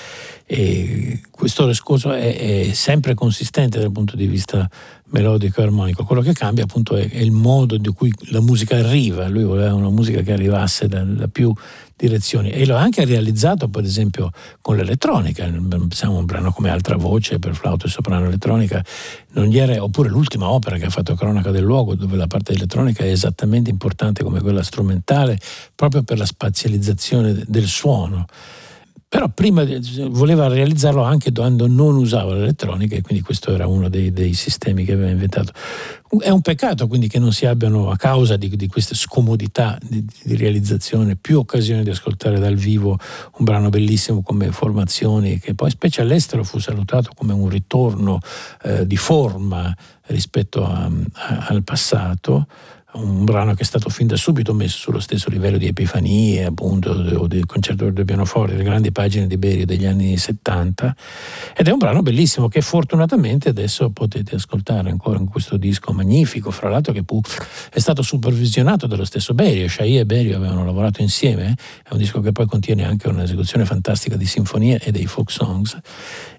e 0.46 1.22
questo 1.30 1.68
discorso 1.68 2.12
è, 2.14 2.68
è, 2.68 2.74
sempre 2.74 3.14
consistente 3.14 3.80
dal 3.80 3.92
punto 3.92 4.16
di 4.16 4.26
vista 4.26 4.70
melodico 5.08 5.60
e 5.60 5.64
armonico, 5.64 6.06
quello 6.06 6.22
che 6.22 6.34
cambia 6.34 6.64
appunto 6.64 6.96
è, 6.96 7.10
è, 7.10 7.20
il 7.20 7.32
modo 7.32 7.78
di 7.78 7.90
cui 7.90 8.12
la 8.32 8.42
musica 8.42 8.78
arriva, 8.78 9.28
lui 9.28 9.44
voleva 9.44 9.74
una 9.74 9.90
musica 9.90 10.22
che 10.22 10.32
arrivasse 10.32 10.88
da, 10.88 11.04
da 11.04 11.28
più 11.28 11.54
direzioni. 11.96 12.50
E 12.52 12.66
l'ho 12.66 12.76
anche 12.76 13.06
realizzato 13.06 13.68
per 13.70 13.84
esempio 13.84 14.32
con 14.62 14.76
l'elettronica, 14.76 15.46
pensiamo 15.46 16.18
un 16.18 16.26
brano 16.26 16.52
come 16.52 16.70
Altra 16.70 16.96
Voce 16.96 17.40
per 17.40 17.56
flauto 17.56 17.88
e 17.88 17.90
soprano 17.90 18.26
elettronica, 18.26 18.84
era, 19.34 19.84
oppure 19.84 20.10
l'ultima 20.10 20.50
opera 20.50 20.78
che 20.78 20.86
ha 20.86 20.90
fatto 20.90 21.16
Cronaca 21.16 21.52
del 21.52 21.64
Luogo 21.64 21.96
dove 21.96 22.16
la 22.16 22.28
parte 22.28 22.54
elettronica 22.54 23.04
è 23.04 23.10
esattamente 23.10 23.70
importante 23.70 24.24
come 24.24 24.42
quella 24.42 24.64
strumentale 24.64 25.38
proprio 25.76 26.04
per 26.04 26.18
la 26.18 26.26
spazializzazione 26.26 27.44
del 27.48 27.68
suono 27.68 28.26
però 29.14 29.30
prima 29.30 29.64
voleva 30.08 30.48
realizzarlo 30.48 31.04
anche 31.04 31.32
quando 31.32 31.68
non 31.68 31.98
usava 31.98 32.34
l'elettronica 32.34 32.96
e 32.96 33.02
quindi 33.04 33.24
questo 33.24 33.54
era 33.54 33.68
uno 33.68 33.88
dei, 33.88 34.12
dei, 34.12 34.34
sistemi 34.34 34.86
che 34.86 34.94
aveva 34.94 35.12
inventato. 35.12 35.52
È 36.18 36.30
un 36.30 36.42
peccato 36.42 36.88
quindi 36.88 37.08
che 37.08 37.20
non 37.20 37.32
si 37.32 37.46
abbiano, 37.46 37.92
a 37.92 37.96
causa 37.96 38.38
di, 38.38 38.50
di 38.56 38.68
queste 38.68 38.96
scomodità 38.96 39.78
di, 39.88 40.04
di, 40.24 40.36
realizzazione, 40.36 41.16
più 41.16 41.38
occasioni 41.38 41.84
di 41.84 41.92
ascoltare 41.92 42.40
dal 42.40 42.56
vivo 42.56 42.98
un 43.38 43.46
brano 43.46 43.70
bellissimo 43.70 44.24
come 44.24 44.52
Formazioni, 44.52 45.38
che 45.38 45.54
poi 45.54 45.70
specie 45.70 46.02
all'estero 46.02 46.44
fu 46.44 46.58
salutato 46.58 47.12
come 47.16 47.34
un 47.34 47.50
ritorno 47.50 48.18
eh, 48.64 48.88
di 48.88 48.98
forma 48.98 49.78
rispetto 50.08 50.66
a, 50.66 50.90
a, 51.12 51.46
al 51.50 51.62
passato 51.62 52.48
un 52.94 53.24
brano 53.24 53.54
che 53.54 53.62
è 53.62 53.66
stato 53.66 53.90
fin 53.90 54.08
da 54.08 54.16
subito 54.16 54.54
messo 54.54 54.78
sullo 54.78 55.00
stesso 55.00 55.30
livello 55.30 55.58
di 55.58 55.68
Epifanie, 55.68 56.46
appunto, 56.46 56.92
o 56.92 57.28
del 57.28 57.46
concerto 57.46 57.90
del 57.90 58.06
pianoforte, 58.06 58.56
le 58.56 58.64
grandi 58.64 58.92
pagine 58.92 59.28
di 59.28 59.38
Berio 59.38 59.66
degli 59.66 59.86
anni 59.86 60.18
70, 60.18 60.96
ed 61.56 61.68
è 61.68 61.72
un 61.72 61.78
brano 61.78 62.02
bellissimo 62.02 62.48
che 62.48 62.62
fortunatamente 62.62 63.50
adesso 63.50 63.90
potete 63.90 64.36
ascoltare 64.36 64.90
ancora 64.90 65.20
in 65.20 65.28
questo 65.28 65.58
disco 65.58 65.92
magnifico, 65.92 66.52
fra 66.52 66.70
l'altro 66.70 66.94
che 66.94 67.04
è 67.72 67.80
stato 67.80 68.02
supervisionato 68.02 68.88
dallo 68.88 69.06
stesso 69.06 69.34
Berio, 69.34 69.68
Shai 69.68 69.98
e 69.98 70.06
Berio 70.06 70.36
avevano 70.36 70.66
lavorato 70.66 71.02
insieme, 71.02 71.56
è 71.84 71.92
un 71.92 71.98
disco 71.98 72.20
che 72.22 72.32
poi 72.32 72.46
contiene 72.46 72.86
anche 72.86 73.08
un'esecuzione 73.08 73.66
fantastica 73.66 74.16
di 74.16 74.26
sinfonie 74.26 74.80
e 74.80 74.92
dei 74.92 75.06
folk 75.08 75.32
songs. 75.32 75.78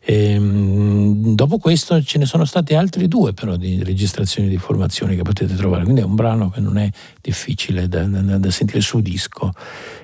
E, 0.06 0.32
ehm, 0.32 1.34
dopo 1.34 1.56
questo 1.58 2.02
ce 2.02 2.18
ne 2.18 2.26
sono 2.26 2.44
stati 2.44 2.74
altri 2.74 3.08
due 3.08 3.32
però 3.32 3.56
di 3.56 3.82
registrazioni 3.82 4.48
di 4.48 4.58
formazioni 4.58 5.16
che 5.16 5.22
potete 5.22 5.54
trovare, 5.54 5.84
quindi 5.84 6.02
è 6.02 6.04
un 6.04 6.14
brano 6.14 6.50
che 6.50 6.60
non 6.60 6.76
è 6.76 6.90
difficile 7.22 7.88
da, 7.88 8.04
da, 8.04 8.38
da 8.38 8.50
sentire 8.50 8.80
su 8.80 9.00
disco. 9.00 9.52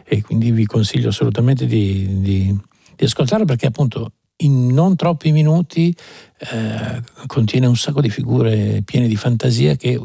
E 0.05 0.23
quindi 0.23 0.51
vi 0.51 0.65
consiglio 0.65 1.11
assolutamente 1.11 1.67
di, 1.67 2.21
di, 2.21 2.59
di 2.97 3.05
ascoltarlo 3.05 3.45
perché 3.45 3.67
appunto 3.67 4.13
in 4.39 4.73
non 4.73 4.97
troppi 4.97 5.33
minuti 5.33 5.95
eh, 6.43 7.03
contiene 7.27 7.67
un 7.67 7.77
sacco 7.77 8.01
di 8.01 8.09
figure 8.09 8.81
piene 8.83 9.07
di 9.07 9.17
fantasia 9.17 9.77
che, 9.77 10.01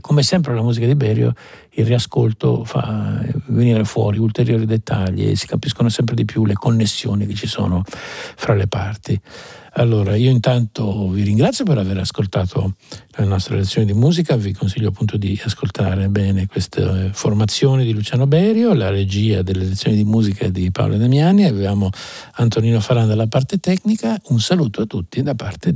come 0.00 0.24
sempre 0.24 0.52
la 0.52 0.62
musica 0.62 0.84
di 0.84 0.96
Berio, 0.96 1.32
il 1.78 1.86
riascolto 1.86 2.64
fa 2.64 3.22
venire 3.46 3.84
fuori 3.84 4.18
ulteriori 4.18 4.66
dettagli 4.66 5.28
e 5.28 5.36
si 5.36 5.46
capiscono 5.46 5.88
sempre 5.88 6.16
di 6.16 6.24
più 6.24 6.44
le 6.44 6.54
connessioni 6.54 7.26
che 7.26 7.34
ci 7.34 7.46
sono 7.46 7.84
fra 7.86 8.54
le 8.54 8.66
parti. 8.66 9.20
Allora, 9.78 10.16
io 10.16 10.30
intanto 10.30 11.10
vi 11.10 11.22
ringrazio 11.22 11.66
per 11.66 11.76
aver 11.76 11.98
ascoltato 11.98 12.76
la 13.10 13.24
nostra 13.26 13.56
lezione 13.56 13.86
di 13.86 13.92
musica, 13.92 14.34
vi 14.34 14.54
consiglio 14.54 14.88
appunto 14.88 15.18
di 15.18 15.38
ascoltare 15.44 16.08
bene 16.08 16.46
queste 16.46 17.10
formazioni 17.12 17.84
di 17.84 17.92
Luciano 17.92 18.26
Berio, 18.26 18.72
la 18.72 18.88
regia 18.88 19.42
delle 19.42 19.66
lezioni 19.66 19.94
di 19.94 20.04
musica 20.04 20.48
di 20.48 20.70
Paolo 20.70 20.96
Damiani, 20.96 21.44
avevamo 21.44 21.90
Antonino 22.36 22.80
Faranda 22.80 23.12
alla 23.12 23.26
parte 23.26 23.58
tecnica, 23.58 24.18
un 24.28 24.40
saluto 24.40 24.80
a 24.80 24.86
tutti 24.86 25.22
da 25.22 25.34
parte 25.34 25.74
di 25.74 25.75